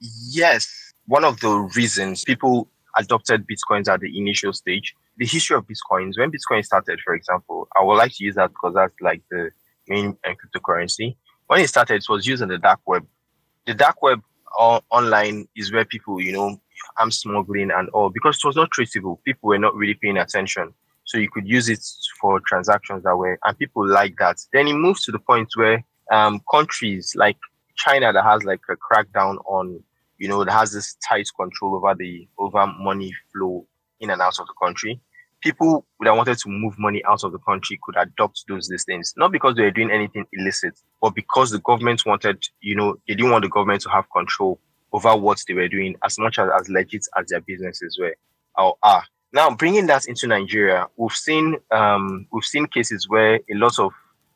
Yes, 0.00 0.92
one 1.06 1.24
of 1.24 1.40
the 1.40 1.50
reasons 1.74 2.24
people 2.24 2.68
adopted 2.96 3.46
bitcoins 3.46 3.88
at 3.88 4.00
the 4.00 4.18
initial 4.18 4.52
stage, 4.52 4.94
the 5.16 5.26
history 5.26 5.56
of 5.56 5.66
bitcoins, 5.66 6.18
when 6.18 6.30
Bitcoin 6.30 6.64
started, 6.64 7.00
for 7.04 7.14
example, 7.14 7.68
I 7.76 7.82
would 7.82 7.94
like 7.94 8.12
to 8.14 8.24
use 8.24 8.34
that 8.34 8.50
because 8.50 8.74
that's 8.74 8.94
like 9.00 9.22
the 9.30 9.50
main 9.88 10.16
uh, 10.26 10.30
cryptocurrency. 10.30 11.16
When 11.46 11.60
it 11.60 11.68
started, 11.68 11.96
it 11.96 12.08
was 12.08 12.26
used 12.26 12.42
in 12.42 12.48
the 12.48 12.58
dark 12.58 12.80
web. 12.86 13.06
The 13.66 13.74
dark 13.74 14.02
web 14.02 14.22
uh, 14.58 14.80
online 14.90 15.48
is 15.56 15.72
where 15.72 15.84
people, 15.84 16.20
you 16.20 16.32
know, 16.32 16.60
I'm 16.98 17.10
smuggling 17.10 17.70
and 17.70 17.88
all 17.90 18.10
because 18.10 18.36
it 18.36 18.46
was 18.46 18.56
not 18.56 18.70
traceable. 18.70 19.20
People 19.24 19.48
were 19.48 19.58
not 19.58 19.74
really 19.74 19.94
paying 19.94 20.18
attention. 20.18 20.72
So 21.04 21.18
you 21.18 21.30
could 21.30 21.46
use 21.46 21.68
it 21.68 21.84
for 22.20 22.40
transactions 22.40 23.04
that 23.04 23.16
way, 23.16 23.36
and 23.44 23.58
people 23.58 23.86
like 23.86 24.16
that. 24.18 24.38
Then 24.52 24.68
it 24.68 24.74
moves 24.74 25.04
to 25.04 25.12
the 25.12 25.18
point 25.18 25.48
where 25.54 25.84
um, 26.10 26.40
countries 26.50 27.14
like 27.16 27.36
China 27.76 28.12
that 28.12 28.24
has 28.24 28.44
like 28.44 28.60
a 28.70 28.76
crackdown 28.76 29.38
on 29.46 29.82
you 30.18 30.28
know, 30.28 30.44
that 30.44 30.52
has 30.52 30.72
this 30.72 30.96
tight 31.06 31.28
control 31.38 31.74
over 31.74 31.94
the 31.94 32.26
over 32.38 32.66
money 32.66 33.12
flow 33.32 33.66
in 34.00 34.10
and 34.10 34.22
out 34.22 34.38
of 34.38 34.46
the 34.46 34.54
country. 34.62 35.00
People 35.40 35.84
that 36.00 36.16
wanted 36.16 36.38
to 36.38 36.48
move 36.48 36.78
money 36.78 37.02
out 37.06 37.22
of 37.24 37.32
the 37.32 37.38
country 37.38 37.78
could 37.82 37.96
adopt 37.98 38.44
those 38.48 38.70
listings, 38.70 39.12
not 39.16 39.32
because 39.32 39.54
they 39.54 39.62
were 39.62 39.70
doing 39.70 39.90
anything 39.90 40.24
illicit, 40.32 40.80
but 41.02 41.14
because 41.14 41.50
the 41.50 41.58
government 41.58 42.06
wanted, 42.06 42.42
you 42.60 42.74
know, 42.74 42.96
they 43.06 43.14
didn't 43.14 43.30
want 43.30 43.42
the 43.42 43.50
government 43.50 43.82
to 43.82 43.90
have 43.90 44.10
control 44.10 44.58
over 44.92 45.14
what 45.14 45.42
they 45.46 45.52
were 45.52 45.68
doing 45.68 45.96
as 46.04 46.18
much 46.18 46.38
as, 46.38 46.48
as 46.58 46.68
legit 46.70 47.04
as 47.18 47.26
their 47.26 47.40
businesses 47.42 47.98
were 48.00 48.16
or 48.56 48.76
are. 48.82 49.04
Now, 49.34 49.54
bringing 49.54 49.86
that 49.88 50.06
into 50.06 50.26
Nigeria, 50.26 50.86
we've 50.96 51.12
seen 51.12 51.56
um, 51.70 52.26
we've 52.32 52.44
seen 52.44 52.66
cases 52.66 53.08
where 53.08 53.34
a 53.34 53.54
lot 53.54 53.78
of 53.78 53.92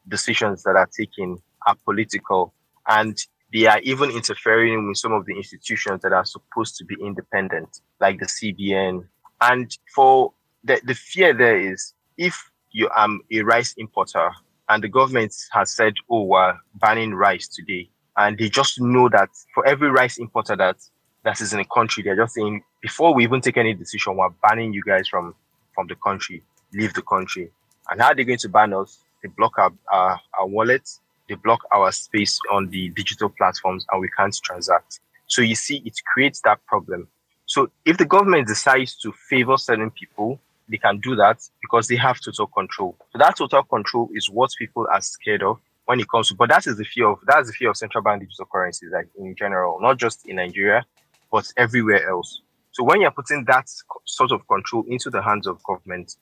decisions 0.09 0.65
that 0.65 0.77
are 0.77 0.89
taken 0.95 1.39
are 1.67 1.77
political, 1.85 2.53
and 2.89 3.19
they 3.53 3.67
are 3.67 3.81
even 3.81 4.11
interfering 4.11 4.87
with 4.89 4.99
some 4.99 5.13
of 5.13 5.25
the 5.27 5.35
institutions 5.37 6.03
that 6.03 6.13
are 6.13 6.25
supposed 6.25 6.77
to 6.77 6.85
be 6.85 6.97
independent, 7.01 7.81
like 8.01 8.19
the 8.19 8.27
CBN. 8.27 9.07
And 9.41 9.77
for 9.95 10.33
the, 10.65 10.81
the 10.85 10.95
fear 10.95 11.33
there 11.33 11.59
is 11.59 11.95
if 12.17 12.51
you 12.73 12.89
are 12.89 13.09
a 13.33 13.41
rice 13.43 13.75
importer 13.79 14.31
and 14.69 14.83
the 14.83 14.89
government 14.89 15.35
has 15.53 15.71
said, 15.71 15.95
oh, 16.11 16.25
we're 16.25 16.59
banning 16.75 17.15
rice 17.15 17.49
today, 17.49 17.89
and 18.17 18.37
they 18.37 18.49
just 18.49 18.81
know 18.81 19.09
that 19.09 19.31
for 19.55 19.67
every 19.67 19.91
rice 19.91 20.19
importer 20.19 20.57
that 20.57 20.77
that 21.25 21.41
is 21.41 21.53
in 21.53 21.61
a 21.61 21.65
country, 21.65 22.03
they're 22.03 22.17
just 22.17 22.35
saying, 22.35 22.63
before 22.81 23.15
we 23.15 23.25
even 23.25 23.41
take 23.41 23.57
any 23.57 23.75
decision, 23.75 24.17
we're 24.17 24.29
banning 24.43 24.73
you 24.73 24.83
guys 24.83 25.09
from 25.09 25.35
from 25.75 25.87
the 25.87 25.95
country, 25.97 26.43
leave 26.75 26.93
the 26.95 27.03
country. 27.03 27.51
And 27.91 28.01
how 28.01 28.09
are 28.09 28.15
they 28.15 28.25
going 28.25 28.39
to 28.39 28.49
ban 28.49 28.75
us? 28.75 28.99
They 29.23 29.29
block 29.29 29.59
our, 29.59 29.73
our, 29.93 30.21
our 30.39 30.47
wallets, 30.47 31.01
they 31.29 31.35
block 31.35 31.61
our 31.75 31.93
space 31.93 32.39
on 32.51 32.69
the 32.69 32.89
digital 32.91 33.29
platforms 33.29 33.87
and 33.91 34.01
we 34.01 34.09
can't 34.17 34.37
transact. 34.43 35.01
So 35.27 35.43
you 35.43 35.55
see, 35.55 35.83
it 35.85 35.95
creates 36.13 36.41
that 36.43 36.65
problem. 36.67 37.09
So 37.47 37.71
if 37.85 37.97
the 37.99 38.05
government 38.05 38.47
decides 38.47 38.97
to 38.97 39.13
favor 39.29 39.57
certain 39.57 39.91
people, 39.91 40.41
they 40.69 40.77
can 40.77 40.99
do 41.01 41.17
that 41.17 41.39
because 41.63 41.89
they 41.89 41.97
have 41.97 42.21
total 42.21 42.47
control. 42.47 42.97
So 43.13 43.19
that 43.19 43.37
total 43.37 43.63
control 43.63 44.11
is 44.13 44.29
what 44.29 44.51
people 44.59 44.87
are 44.93 45.01
scared 45.01 45.43
of 45.43 45.59
when 45.87 46.01
it 46.01 46.09
comes 46.11 46.29
to, 46.29 46.35
but 46.35 46.51
that 46.51 46.67
is 46.67 46.77
the 46.77 46.85
fear 46.85 47.09
of, 47.09 47.19
that's 47.27 47.49
the 47.49 47.55
fear 47.55 47.71
of 47.71 47.77
central 47.77 48.05
bank 48.05 48.21
digital 48.21 48.47
currencies, 48.53 48.91
like 48.93 49.09
in 49.19 49.35
general, 49.35 49.81
not 49.81 49.97
just 49.97 50.27
in 50.29 50.37
Nigeria, 50.37 50.85
but 51.33 51.51
everywhere 51.57 52.07
else. 52.09 52.43
So 52.73 52.85
when 52.85 53.01
you're 53.01 53.11
putting 53.11 53.45
that 53.47 53.69
sort 54.05 54.31
of 54.31 54.47
control 54.47 54.85
into 54.87 55.09
the 55.09 55.23
hands 55.23 55.47
of 55.47 55.63
government, 55.65 56.17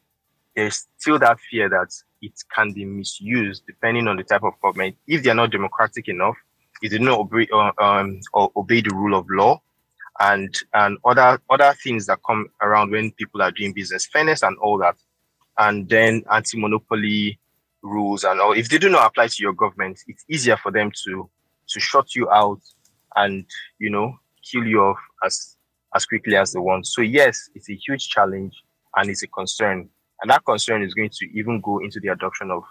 there's 0.57 0.87
still 0.97 1.19
that 1.19 1.39
fear 1.51 1.69
that 1.69 1.91
it 2.23 2.33
can 2.53 2.73
be 2.73 2.85
misused 2.85 3.63
depending 3.67 4.09
on 4.09 4.17
the 4.17 4.25
type 4.25 4.43
of 4.43 4.55
government. 4.63 4.97
If 5.07 5.23
they 5.23 5.31
are 5.31 5.35
not 5.35 5.53
democratic 5.53 6.09
enough, 6.09 6.37
if 6.83 6.91
they 6.91 6.99
do 6.99 7.05
not 7.05 7.21
obey, 7.21 7.47
uh, 7.53 7.73
um, 7.79 8.21
or 8.33 8.51
obey 8.57 8.81
the 8.81 8.95
rule 8.95 9.17
of 9.17 9.27
law, 9.31 9.61
and 10.19 10.55
and 10.73 10.97
other 11.05 11.39
other 11.51 11.75
things 11.83 12.07
that 12.07 12.21
come 12.27 12.49
around 12.63 12.91
when 12.91 13.13
people 13.13 13.43
are 13.43 13.51
doing 13.51 13.75
business, 13.75 14.07
fairness 14.07 14.43
and 14.43 14.57
all 14.59 14.79
that, 14.79 14.97
and 15.59 15.89
then 15.89 16.25
anti-monopoly 16.33 17.39
rules 17.83 18.25
and 18.25 18.41
all. 18.41 18.53
If 18.53 18.71
they 18.71 18.79
do 18.79 18.89
not 18.89 19.07
apply 19.07 19.29
to 19.29 19.43
your 19.43 19.53
government, 19.53 20.01
it's 20.07 20.25
easier 20.29 20.57
for 20.57 20.73
them 20.73 20.91
to 21.05 21.29
to 21.69 21.81
shut 21.81 22.15
you 22.15 22.31
out 22.31 22.61
and 23.17 23.45
you 23.79 23.91
know 23.91 24.15
kill 24.51 24.67
you 24.67 24.81
off 24.81 24.99
as 25.25 25.57
as 25.95 26.07
quickly 26.07 26.37
as 26.37 26.53
they 26.53 26.61
want. 26.61 26.87
So 26.87 27.03
yes, 27.03 27.51
it's 27.55 27.69
a 27.69 27.75
huge 27.75 28.09
challenge 28.09 28.55
and 28.97 29.11
it's 29.11 29.23
a 29.23 29.27
concern 29.27 29.91
and 30.21 30.31
that 30.31 30.45
concern 30.45 30.83
is 30.83 30.95
going 30.95 31.11
to 31.11 31.27
even 31.35 31.61
go 31.61 31.79
into 31.79 32.01
the 32.01 32.09
adoption 32.09 32.51
of 32.51 32.63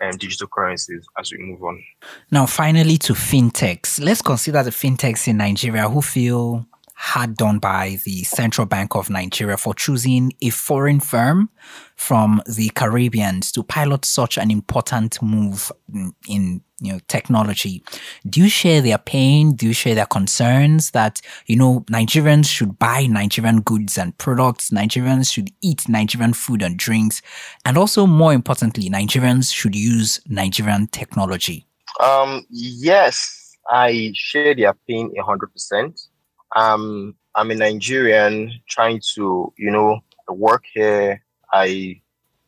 um, 0.00 0.16
digital 0.16 0.48
currencies 0.48 1.06
as 1.18 1.32
we 1.32 1.38
move 1.38 1.62
on. 1.62 1.82
Now, 2.30 2.46
finally, 2.46 2.96
to 2.98 3.12
fintechs. 3.12 4.02
Let's 4.02 4.22
consider 4.22 4.62
the 4.62 4.70
fintechs 4.70 5.28
in 5.28 5.36
Nigeria 5.36 5.88
who 5.88 6.02
feel 6.02 6.66
hard 7.02 7.36
done 7.36 7.58
by 7.58 7.98
the 8.04 8.22
Central 8.22 8.64
Bank 8.64 8.94
of 8.94 9.10
Nigeria 9.10 9.56
for 9.56 9.74
choosing 9.74 10.32
a 10.40 10.50
foreign 10.50 11.00
firm 11.00 11.50
from 11.96 12.40
the 12.46 12.68
Caribbean 12.76 13.40
to 13.40 13.64
pilot 13.64 14.04
such 14.04 14.38
an 14.38 14.52
important 14.52 15.20
move 15.20 15.72
in 16.28 16.62
you 16.80 16.92
know 16.92 17.00
technology. 17.08 17.82
Do 18.28 18.42
you 18.42 18.48
share 18.48 18.80
their 18.80 18.98
pain? 18.98 19.56
Do 19.56 19.66
you 19.66 19.72
share 19.72 19.96
their 19.96 20.06
concerns 20.06 20.92
that 20.92 21.20
you 21.46 21.56
know 21.56 21.80
Nigerians 21.90 22.46
should 22.46 22.78
buy 22.78 23.06
Nigerian 23.08 23.62
goods 23.62 23.98
and 23.98 24.16
products? 24.18 24.70
Nigerians 24.70 25.32
should 25.32 25.50
eat 25.60 25.88
Nigerian 25.88 26.32
food 26.32 26.62
and 26.62 26.78
drinks, 26.78 27.20
and 27.64 27.76
also 27.76 28.06
more 28.06 28.32
importantly, 28.32 28.88
Nigerians 28.88 29.52
should 29.52 29.74
use 29.74 30.20
Nigerian 30.28 30.86
technology. 30.86 31.66
Um, 31.98 32.46
yes, 32.48 33.56
I 33.68 34.12
share 34.14 34.54
their 34.54 34.74
pain 34.86 35.12
hundred 35.20 35.52
percent 35.52 36.00
um, 36.56 37.14
I'm 37.34 37.50
a 37.50 37.54
Nigerian 37.54 38.52
trying 38.68 39.00
to, 39.14 39.52
you 39.56 39.70
know, 39.70 40.00
work 40.28 40.64
here. 40.72 41.22
I 41.52 42.00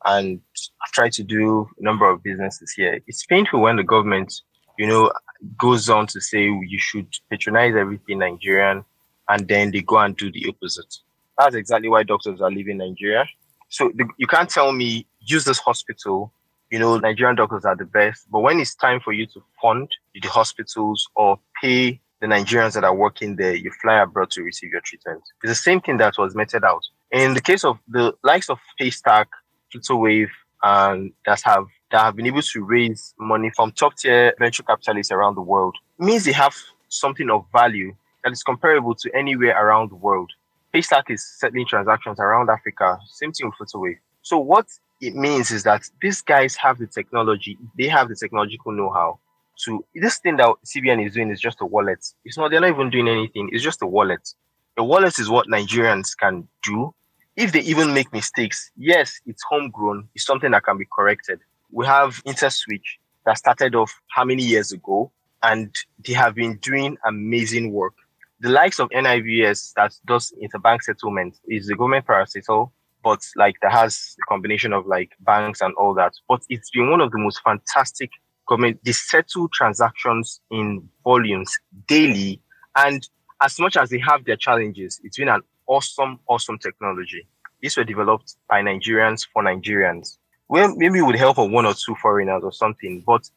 and 0.05 0.41
I've 0.83 0.93
tried 0.93 1.13
to 1.13 1.23
do 1.23 1.67
a 1.79 1.83
number 1.83 2.09
of 2.09 2.23
businesses 2.23 2.73
here. 2.73 3.01
It's 3.07 3.25
painful 3.25 3.61
when 3.61 3.77
the 3.77 3.83
government, 3.83 4.43
you 4.79 4.87
know, 4.87 5.11
goes 5.59 5.89
on 5.89 6.07
to 6.09 6.21
say 6.21 6.43
you 6.45 6.79
should 6.79 7.09
patronize 7.31 7.75
everything 7.75 8.19
Nigerian, 8.19 8.85
and 9.29 9.49
then 9.49 9.71
they 9.71 9.81
go 9.81 9.99
and 9.99 10.17
do 10.17 10.31
the 10.31 10.47
opposite. 10.49 10.95
That's 11.39 11.55
exactly 11.55 11.89
why 11.89 12.03
doctors 12.03 12.41
are 12.41 12.51
leaving 12.51 12.79
Nigeria. 12.79 13.27
So 13.69 13.91
the, 13.95 14.07
you 14.19 14.27
can't 14.27 14.49
tell 14.49 14.73
me 14.73 15.07
use 15.21 15.45
this 15.45 15.59
hospital. 15.59 16.33
You 16.71 16.79
know, 16.79 16.99
Nigerian 16.99 17.37
doctors 17.37 17.65
are 17.65 17.77
the 17.77 17.85
best, 17.85 18.27
but 18.31 18.41
when 18.41 18.59
it's 18.61 18.75
time 18.75 19.01
for 19.01 19.13
you 19.13 19.27
to 19.27 19.43
fund 19.61 19.89
the 20.15 20.29
hospitals 20.29 21.09
or 21.15 21.39
pay 21.61 22.01
the 22.25 22.35
Nigerians 22.35 22.73
that 22.73 22.85
are 22.85 22.95
working 22.95 23.37
there, 23.37 23.55
you 23.55 23.71
fly 23.83 24.01
abroad 24.01 24.31
to 24.31 24.43
receive 24.43 24.73
your 24.73 24.81
treatment. 24.81 25.21
It's 25.43 25.51
the 25.51 25.55
same 25.55 25.83
thing 25.83 25.99
that 25.99 26.15
was 26.17 26.35
meted 26.35 26.65
out. 26.65 26.83
In 27.11 27.35
the 27.35 27.41
case 27.41 27.65
of 27.65 27.79
the 27.87 28.15
likes 28.23 28.49
of 28.49 28.59
Paystack, 28.81 29.27
Wave, 29.91 30.31
and 30.63 31.13
that 31.27 31.43
have 31.45 31.67
that 31.91 32.01
have 32.01 32.17
been 32.17 32.27
able 32.27 32.41
to 32.41 32.65
raise 32.65 33.13
money 33.19 33.51
from 33.55 33.73
top 33.73 33.99
tier 33.99 34.33
venture 34.39 34.63
capitalists 34.63 35.13
around 35.13 35.35
the 35.35 35.43
world, 35.43 35.77
means 35.99 36.25
they 36.25 36.33
have 36.33 36.55
something 36.89 37.29
of 37.29 37.45
value 37.53 37.95
that 38.23 38.33
is 38.33 38.43
comparable 38.43 38.95
to 38.95 39.15
anywhere 39.15 39.55
around 39.63 39.91
the 39.91 39.97
world. 39.97 40.33
Paystack 40.75 41.11
is 41.11 41.23
settling 41.39 41.67
transactions 41.67 42.19
around 42.19 42.49
Africa. 42.49 42.99
Same 43.11 43.33
thing 43.33 43.53
with 43.61 43.71
Wave. 43.75 43.99
So 44.23 44.39
what 44.39 44.67
it 45.03 45.15
means 45.15 45.51
is 45.51 45.65
that 45.65 45.91
these 46.01 46.23
guys 46.23 46.57
have 46.57 46.79
the 46.79 46.87
technology, 46.87 47.59
they 47.77 47.89
have 47.89 48.09
the 48.09 48.17
technological 48.17 48.73
know-how 48.73 49.19
to 49.65 49.85
this 49.95 50.19
thing 50.19 50.37
that 50.37 50.55
CBN 50.67 51.07
is 51.07 51.15
doing 51.15 51.31
is 51.31 51.41
just 51.41 51.61
a 51.61 51.67
wallet. 51.67 52.05
It's 52.25 52.37
not, 52.37 52.51
they're 52.51 52.61
not 52.61 52.71
even 52.71 52.91
doing 52.91 53.09
anything. 53.09 53.49
It's 53.53 53.63
just 53.63 53.83
a 53.83 53.87
wallet. 53.87 54.29
A 54.77 54.85
wallet 54.85 55.19
is 55.19 55.31
what 55.31 55.47
Nigerians 55.47 56.17
can 56.17 56.49
do. 56.63 56.95
If 57.37 57.53
they 57.53 57.61
even 57.61 57.95
make 57.95 58.13
mistakes, 58.13 58.71
yes, 58.77 59.21
it's 59.27 59.43
homegrown. 59.49 60.09
It's 60.15 60.25
something 60.25 60.51
that 60.53 60.65
can 60.65 60.79
be 60.79 60.87
corrected. 60.93 61.41
We 61.71 61.87
have 61.87 62.23
InterSwitch 62.25 62.99
that 63.27 63.39
started 63.39 63.75
off 63.75 63.93
how 64.09 64.25
many 64.25 64.43
years 64.43 64.73
ago, 64.73 65.11
and 65.43 65.75
they 66.07 66.13
have 66.13 66.35
been 66.35 66.57
doing 66.59 66.97
amazing 67.07 67.73
work. 67.73 67.95
The 68.41 68.51
likes 68.51 68.79
of 68.79 68.89
NIBSS 68.91 69.73
that 69.75 69.95
does 70.07 70.33
interbank 70.43 70.83
settlement 70.83 71.39
is 71.49 71.67
the 71.67 71.77
government 71.77 72.07
parastatal, 72.07 72.71
but 73.03 73.21
like 73.37 73.57
that 73.63 73.73
has 73.73 74.17
a 74.23 74.27
combination 74.29 74.73
of 74.73 74.87
like 74.87 75.13
banks 75.21 75.61
and 75.61 75.75
all 75.75 75.95
that. 75.95 76.13
But 76.29 76.43
it's 76.49 76.71
been 76.71 76.91
one 76.91 77.01
of 77.01 77.11
the 77.11 77.19
most 77.19 77.41
fantastic 77.45 78.11
government, 78.47 78.81
they 78.85 78.93
settle 78.93 79.49
transactions 79.49 80.41
in 80.51 80.89
volumes 81.03 81.57
daily. 81.87 82.41
And 82.77 83.07
as 83.41 83.59
much 83.59 83.77
as 83.77 83.91
they 83.91 83.99
have 83.99 84.25
their 84.25 84.37
challenges, 84.37 85.01
it's 85.05 85.19
been 85.19 85.29
an 85.29 85.43
awesome, 85.67 86.21
awesome 86.29 86.59
technology. 86.59 87.27
These 87.61 87.77
were 87.77 87.85
developed 87.85 88.37
by 88.49 88.63
Nigerians 88.63 89.27
for 89.33 89.43
Nigerians. 89.43 90.19
Well, 90.49 90.75
maybe 90.77 91.01
with 91.01 91.17
help 91.17 91.39
of 91.39 91.51
one 91.51 91.67
or 91.67 91.75
two 91.75 91.95
foreigners 91.97 92.43
or 92.45 92.53
something, 92.53 93.03
but 93.07 93.29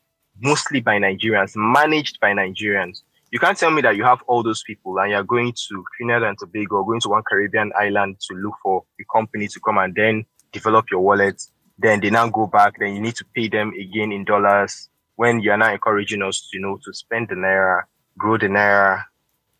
mostly 0.41 0.81
by 0.81 0.97
Nigerians, 0.97 1.53
managed 1.55 2.19
by 2.19 2.31
Nigerians. 2.31 3.01
You 3.31 3.39
can't 3.39 3.57
tell 3.57 3.71
me 3.71 3.81
that 3.81 3.95
you 3.95 4.03
have 4.03 4.21
all 4.27 4.43
those 4.43 4.63
people 4.63 4.97
and 4.99 5.11
you're 5.11 5.23
going 5.23 5.53
to 5.67 5.83
Trinidad 5.97 6.23
and 6.23 6.37
Tobago, 6.37 6.83
going 6.83 7.01
to 7.01 7.09
one 7.09 7.23
Caribbean 7.27 7.71
island 7.77 8.17
to 8.29 8.35
look 8.35 8.53
for 8.63 8.83
a 8.99 9.03
company 9.13 9.47
to 9.47 9.59
come 9.59 9.77
and 9.77 9.93
then 9.93 10.25
develop 10.51 10.85
your 10.91 11.01
wallet. 11.01 11.41
Then 11.77 11.99
they 11.99 12.09
now 12.09 12.29
go 12.29 12.47
back. 12.47 12.75
Then 12.79 12.95
you 12.95 13.01
need 13.01 13.15
to 13.15 13.25
pay 13.35 13.49
them 13.49 13.73
again 13.79 14.11
in 14.11 14.23
dollars 14.23 14.89
when 15.17 15.41
you're 15.41 15.57
now 15.57 15.73
encouraging 15.73 16.21
us, 16.21 16.49
you 16.53 16.61
know, 16.61 16.79
to 16.85 16.93
spend 16.93 17.27
the 17.27 17.35
naira, 17.35 17.81
grow 18.17 18.37
the 18.37 18.47
naira. 18.47 19.03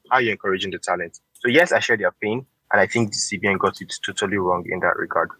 How 0.10 0.17
are 0.17 0.22
you 0.22 0.32
encouraging 0.32 0.72
the 0.72 0.80
talent? 0.80 1.20
So 1.34 1.50
yes, 1.50 1.72
I 1.72 1.80
share 1.80 1.98
their 1.98 2.12
pain, 2.12 2.46
and 2.72 2.80
I 2.80 2.88
think 2.88 3.12
the 3.12 3.17
CBN 3.17 3.60
got 3.60 3.82
it 3.82 3.93
totally 4.06 4.38
wrong 4.38 4.63
in 4.70 4.80
that 4.80 4.96
regard. 4.96 5.32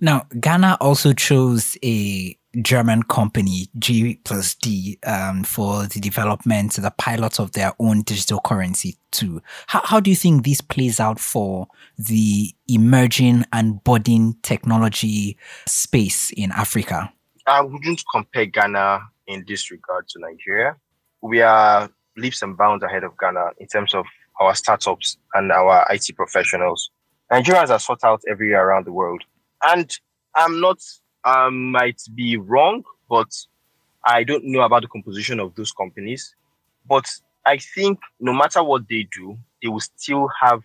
Now, 0.00 0.26
Ghana 0.38 0.78
also 0.80 1.12
chose 1.12 1.76
a 1.84 2.38
German 2.62 3.02
company, 3.02 3.68
G 3.76 4.20
plus 4.24 4.54
D, 4.54 4.98
um, 5.04 5.42
for 5.42 5.86
the 5.86 5.98
development, 5.98 6.74
the 6.74 6.92
pilot 6.96 7.40
of 7.40 7.52
their 7.52 7.72
own 7.80 8.02
digital 8.02 8.40
currency 8.40 8.96
too. 9.10 9.42
How, 9.66 9.80
how 9.82 9.98
do 9.98 10.08
you 10.08 10.16
think 10.16 10.44
this 10.44 10.60
plays 10.60 11.00
out 11.00 11.18
for 11.18 11.66
the 11.98 12.54
emerging 12.68 13.44
and 13.52 13.82
budding 13.82 14.36
technology 14.42 15.36
space 15.66 16.30
in 16.36 16.52
Africa? 16.52 17.12
I 17.46 17.60
wouldn't 17.60 18.02
compare 18.12 18.46
Ghana 18.46 19.00
in 19.26 19.44
this 19.46 19.70
regard 19.70 20.08
to 20.08 20.18
Nigeria. 20.20 20.76
We 21.20 21.40
are 21.40 21.90
leaps 22.16 22.42
and 22.42 22.56
bounds 22.56 22.84
ahead 22.84 23.04
of 23.04 23.16
Ghana 23.18 23.50
in 23.58 23.66
terms 23.66 23.94
of 23.94 24.04
our 24.40 24.54
startups 24.54 25.16
and 25.34 25.52
our 25.52 25.86
IT 25.90 26.14
professionals. 26.16 26.90
Nigerians 27.32 27.70
are 27.70 27.78
sought 27.78 28.04
out 28.04 28.22
everywhere 28.28 28.66
around 28.66 28.86
the 28.86 28.92
world. 28.92 29.22
And 29.64 29.90
I'm 30.34 30.60
not, 30.60 30.78
um, 31.24 31.70
might 31.72 32.00
be 32.14 32.36
wrong, 32.36 32.82
but 33.08 33.28
I 34.04 34.24
don't 34.24 34.44
know 34.44 34.60
about 34.60 34.82
the 34.82 34.88
composition 34.88 35.40
of 35.40 35.54
those 35.54 35.72
companies. 35.72 36.34
But 36.86 37.06
I 37.46 37.58
think 37.58 37.98
no 38.20 38.32
matter 38.32 38.62
what 38.62 38.88
they 38.88 39.08
do, 39.16 39.38
they 39.62 39.68
will 39.68 39.80
still 39.80 40.28
have 40.40 40.62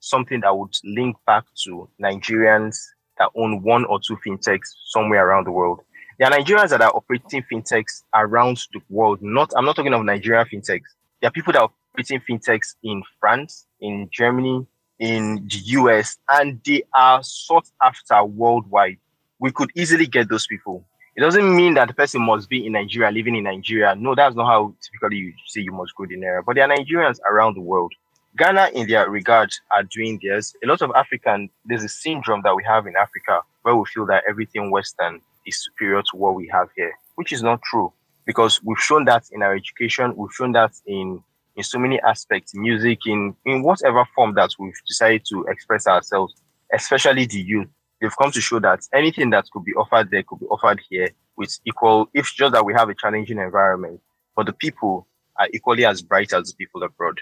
something 0.00 0.40
that 0.40 0.56
would 0.56 0.76
link 0.84 1.16
back 1.26 1.44
to 1.64 1.88
Nigerians 2.00 2.76
that 3.18 3.30
own 3.34 3.62
one 3.62 3.84
or 3.86 3.98
two 3.98 4.16
fintechs 4.24 4.74
somewhere 4.86 5.26
around 5.26 5.46
the 5.46 5.52
world. 5.52 5.80
There 6.18 6.26
are 6.26 6.38
Nigerians 6.38 6.70
that 6.70 6.80
are 6.80 6.96
operating 6.96 7.44
fintechs 7.52 8.02
around 8.14 8.58
the 8.72 8.80
world. 8.88 9.20
Not, 9.20 9.52
I'm 9.54 9.66
not 9.66 9.76
talking 9.76 9.92
of 9.92 10.02
Nigerian 10.02 10.46
fintechs. 10.46 10.94
There 11.20 11.28
are 11.28 11.30
people 11.30 11.52
that 11.52 11.60
are 11.60 11.70
operating 11.92 12.20
fintechs 12.20 12.74
in 12.82 13.02
France, 13.20 13.66
in 13.82 14.08
Germany, 14.10 14.66
in 14.98 15.46
the 15.46 15.58
US, 15.80 16.16
and 16.30 16.58
they 16.64 16.84
are 16.94 17.22
sought 17.22 17.68
after 17.82 18.24
worldwide. 18.24 18.96
We 19.38 19.52
could 19.52 19.70
easily 19.74 20.06
get 20.06 20.30
those 20.30 20.46
people. 20.46 20.86
It 21.16 21.20
doesn't 21.20 21.54
mean 21.54 21.74
that 21.74 21.88
the 21.88 21.94
person 21.94 22.22
must 22.22 22.48
be 22.48 22.64
in 22.66 22.72
Nigeria, 22.72 23.10
living 23.10 23.36
in 23.36 23.44
Nigeria. 23.44 23.94
No, 23.94 24.14
that's 24.14 24.34
not 24.34 24.46
how 24.46 24.74
typically 24.82 25.18
you 25.18 25.32
say 25.46 25.60
you 25.60 25.72
must 25.72 25.94
go 25.96 26.06
the 26.06 26.14
area. 26.14 26.42
But 26.46 26.56
there 26.56 26.64
are 26.64 26.74
Nigerians 26.74 27.18
around 27.30 27.56
the 27.56 27.60
world. 27.60 27.92
Ghana, 28.36 28.70
in 28.74 28.86
their 28.86 29.08
regard, 29.08 29.50
are 29.74 29.82
doing 29.84 30.18
theirs. 30.22 30.54
A 30.62 30.66
lot 30.66 30.82
of 30.82 30.90
African, 30.94 31.48
there's 31.64 31.84
a 31.84 31.88
syndrome 31.88 32.42
that 32.44 32.54
we 32.54 32.62
have 32.64 32.86
in 32.86 32.94
Africa 32.96 33.40
where 33.62 33.76
we 33.76 33.84
feel 33.86 34.04
that 34.06 34.24
everything 34.28 34.70
Western 34.70 35.20
is 35.46 35.64
superior 35.64 36.02
to 36.02 36.16
what 36.16 36.34
we 36.34 36.48
have 36.52 36.68
here, 36.76 36.92
which 37.14 37.32
is 37.32 37.42
not 37.42 37.62
true 37.62 37.92
because 38.26 38.60
we've 38.62 38.78
shown 38.78 39.04
that 39.06 39.24
in 39.32 39.42
our 39.42 39.54
education, 39.54 40.14
we've 40.16 40.32
shown 40.32 40.52
that 40.52 40.72
in 40.86 41.22
in 41.54 41.62
so 41.62 41.78
many 41.78 41.98
aspects, 42.02 42.54
music, 42.54 42.98
in 43.06 43.34
in 43.46 43.62
whatever 43.62 44.04
form 44.14 44.34
that 44.34 44.50
we've 44.58 44.74
decided 44.86 45.24
to 45.30 45.44
express 45.48 45.86
ourselves, 45.86 46.34
especially 46.74 47.24
the 47.24 47.40
youth. 47.40 47.68
They've 48.00 48.16
come 48.20 48.30
to 48.32 48.40
show 48.42 48.60
that 48.60 48.80
anything 48.92 49.30
that 49.30 49.46
could 49.50 49.64
be 49.64 49.72
offered 49.72 50.10
there 50.10 50.22
could 50.22 50.40
be 50.40 50.46
offered 50.46 50.82
here 50.90 51.08
with 51.38 51.58
equal, 51.64 52.10
if 52.12 52.26
just 52.26 52.52
that 52.52 52.66
we 52.66 52.74
have 52.74 52.90
a 52.90 52.94
challenging 52.94 53.38
environment, 53.38 54.00
but 54.34 54.44
the 54.44 54.52
people 54.52 55.06
are 55.38 55.48
equally 55.54 55.86
as 55.86 56.02
bright 56.02 56.34
as 56.34 56.50
the 56.50 56.56
people 56.56 56.82
abroad. 56.82 57.18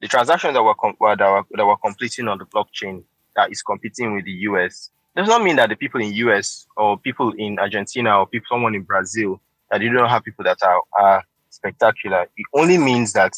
The 0.00 0.08
transactions 0.08 0.54
that 0.54 0.62
we're, 0.62 0.74
com- 0.74 0.96
that, 1.00 1.18
we're, 1.20 1.44
that 1.56 1.66
we're 1.66 1.76
completing 1.76 2.28
on 2.28 2.38
the 2.38 2.44
blockchain 2.46 3.02
that 3.34 3.50
is 3.50 3.62
competing 3.62 4.14
with 4.14 4.24
the 4.24 4.32
US 4.32 4.90
does 5.14 5.28
not 5.28 5.42
mean 5.42 5.56
that 5.56 5.68
the 5.70 5.76
people 5.76 6.00
in 6.00 6.12
US 6.12 6.66
or 6.76 6.98
people 6.98 7.32
in 7.38 7.58
Argentina 7.58 8.18
or 8.18 8.26
people 8.26 8.46
someone 8.50 8.74
in 8.74 8.82
Brazil 8.82 9.40
that 9.70 9.80
you 9.80 9.92
don't 9.92 10.08
have 10.08 10.22
people 10.22 10.44
that 10.44 10.58
are, 10.62 10.82
are 10.98 11.24
spectacular. 11.50 12.26
It 12.36 12.46
only 12.54 12.78
means 12.78 13.12
that 13.14 13.32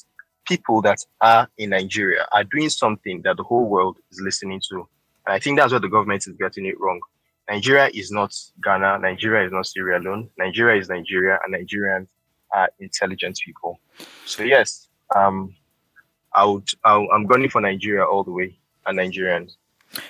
people 0.47 0.83
that 0.83 0.99
are 1.21 1.49
in 1.59 1.71
Nigeria 1.71 2.27
are 2.33 2.45
doing 2.45 2.71
something 2.71 3.23
that 3.23 3.37
the 3.37 3.43
whole 3.43 3.69
world 3.69 3.99
is 4.11 4.21
listening 4.21 4.61
to. 4.71 4.89
And 5.27 5.35
I 5.35 5.39
think 5.39 5.59
that's 5.59 5.73
what 5.73 5.83
the 5.83 5.89
government 5.89 6.27
is 6.27 6.35
getting 6.39 6.67
it 6.67 6.81
wrong. 6.81 7.01
Nigeria 7.49 7.91
is 7.95 8.11
not 8.11 8.35
Ghana. 8.63 8.99
Nigeria 8.99 9.47
is 9.47 9.53
not 9.53 9.67
Sierra 9.67 10.01
Leone. 10.01 10.29
Nigeria 10.39 10.81
is 10.81 10.89
Nigeria, 10.89 11.39
and 11.45 11.55
Nigerians 11.55 12.09
are 12.53 12.69
intelligent 12.79 13.39
people. 13.45 13.79
So 14.27 14.43
yes, 14.43 14.89
um, 15.15 15.55
I 16.35 16.45
would. 16.45 16.69
I, 16.85 17.07
I'm 17.13 17.27
going 17.27 17.49
for 17.49 17.61
Nigeria 17.61 18.05
all 18.05 18.25
the 18.25 18.33
way, 18.33 18.59
and 18.87 18.99
Nigerians. 18.99 19.57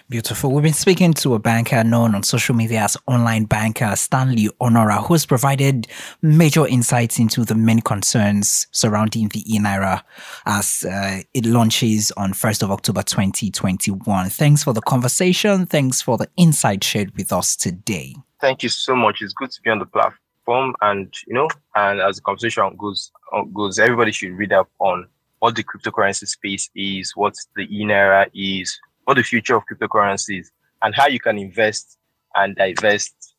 Beautiful. 0.09 0.52
We've 0.52 0.62
been 0.62 0.72
speaking 0.72 1.14
to 1.14 1.35
a 1.35 1.38
banker 1.38 1.85
known 1.85 2.14
on 2.14 2.22
social 2.22 2.54
media 2.54 2.81
as 2.81 2.96
online 3.07 3.44
banker 3.44 3.94
Stanley 3.94 4.48
Onuorah, 4.61 5.07
who 5.07 5.14
has 5.14 5.24
provided 5.24 5.87
major 6.20 6.66
insights 6.66 7.18
into 7.18 7.44
the 7.44 7.54
main 7.54 7.81
concerns 7.81 8.66
surrounding 8.72 9.28
the 9.28 9.42
eNaira 9.44 10.02
as 10.46 10.85
uh, 10.85 11.20
it 11.33 11.46
launches 11.46 12.11
on 12.12 12.33
1st 12.33 12.64
of 12.64 12.70
October 12.70 13.02
2021. 13.02 14.31
Thanks 14.31 14.64
for 14.64 14.72
the 14.72 14.83
conversation. 14.83 15.66
Thanks 15.66 16.02
for 16.02 16.16
the 16.16 16.28
insight 16.37 16.83
shared 16.83 17.16
with 17.16 17.33
us 17.33 17.54
today. 17.54 18.16
Thank 18.40 18.62
you 18.62 18.68
so 18.68 18.96
much. 18.96 19.22
It's 19.22 19.33
good 19.33 19.50
to 19.52 19.62
be 19.62 19.70
on 19.70 19.78
the 19.78 19.87
platform, 19.87 20.74
and 20.81 21.12
you 21.26 21.35
know, 21.35 21.48
and 21.74 22.00
as 22.00 22.16
the 22.16 22.22
conversation 22.22 22.76
goes 22.76 23.12
goes, 23.54 23.78
everybody 23.78 24.12
should 24.12 24.33
read 24.33 24.52
up 24.52 24.68
on 24.78 25.07
what 25.38 25.57
the 25.57 25.64
cryptocurrency 25.64 26.27
space 26.27 26.70
is, 26.74 27.12
what 27.14 27.35
the 27.57 27.66
eNaira 27.68 28.29
is, 28.35 28.79
what 29.05 29.16
the 29.16 29.22
future 29.22 29.57
of 29.57 29.62
cryptocurrencies 29.70 30.48
and 30.83 30.94
how 30.94 31.07
you 31.07 31.20
can 31.20 31.38
invest 31.38 31.98
and 32.35 32.57
divest 32.57 33.35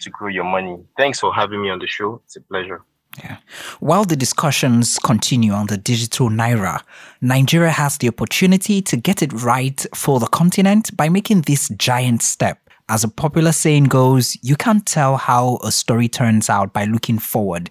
to 0.00 0.10
grow 0.10 0.28
your 0.28 0.44
money. 0.44 0.78
Thanks 0.96 1.20
for 1.20 1.32
having 1.34 1.62
me 1.62 1.70
on 1.70 1.78
the 1.78 1.86
show. 1.86 2.20
It's 2.24 2.36
a 2.36 2.40
pleasure. 2.40 2.82
Yeah. 3.18 3.36
While 3.78 4.04
the 4.04 4.16
discussions 4.16 4.98
continue 4.98 5.52
on 5.52 5.68
the 5.68 5.76
digital 5.76 6.30
naira, 6.30 6.82
Nigeria 7.20 7.70
has 7.70 7.98
the 7.98 8.08
opportunity 8.08 8.82
to 8.82 8.96
get 8.96 9.22
it 9.22 9.32
right 9.32 9.86
for 9.94 10.18
the 10.18 10.26
continent 10.26 10.96
by 10.96 11.08
making 11.08 11.42
this 11.42 11.68
giant 11.76 12.22
step 12.22 12.58
as 12.88 13.02
a 13.02 13.08
popular 13.08 13.52
saying 13.52 13.84
goes, 13.84 14.36
you 14.42 14.56
can't 14.56 14.84
tell 14.84 15.16
how 15.16 15.58
a 15.64 15.72
story 15.72 16.08
turns 16.08 16.50
out 16.50 16.74
by 16.74 16.84
looking 16.84 17.18
forward. 17.18 17.70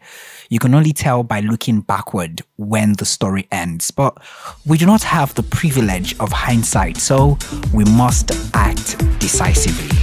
You 0.50 0.58
can 0.60 0.74
only 0.74 0.92
tell 0.92 1.24
by 1.24 1.42
looking 1.42 1.82
backward 1.82 2.42
when 2.58 2.94
the 2.94 3.06
story 3.06 3.48
ends. 3.52 3.92
But 3.92 4.18
we 4.66 4.78
do 4.78 4.86
not 4.88 5.04
have 5.04 5.36
the 5.36 5.44
privilege 5.44 6.18
of 6.20 6.32
hindsight, 6.32 6.98
so 6.98 7.38
we 7.74 7.86
must 7.86 8.32
act 8.56 8.98
decisively. 9.20 9.96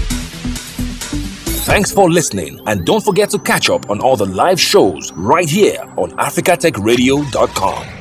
Thanks 1.64 1.92
for 1.92 2.08
listening, 2.10 2.60
and 2.66 2.86
don't 2.86 3.04
forget 3.04 3.30
to 3.30 3.38
catch 3.38 3.68
up 3.68 3.90
on 3.90 4.00
all 4.00 4.16
the 4.16 4.26
live 4.26 4.60
shows 4.60 5.12
right 5.12 5.48
here 5.48 5.82
on 5.96 6.10
africatechradio.com. 6.12 7.99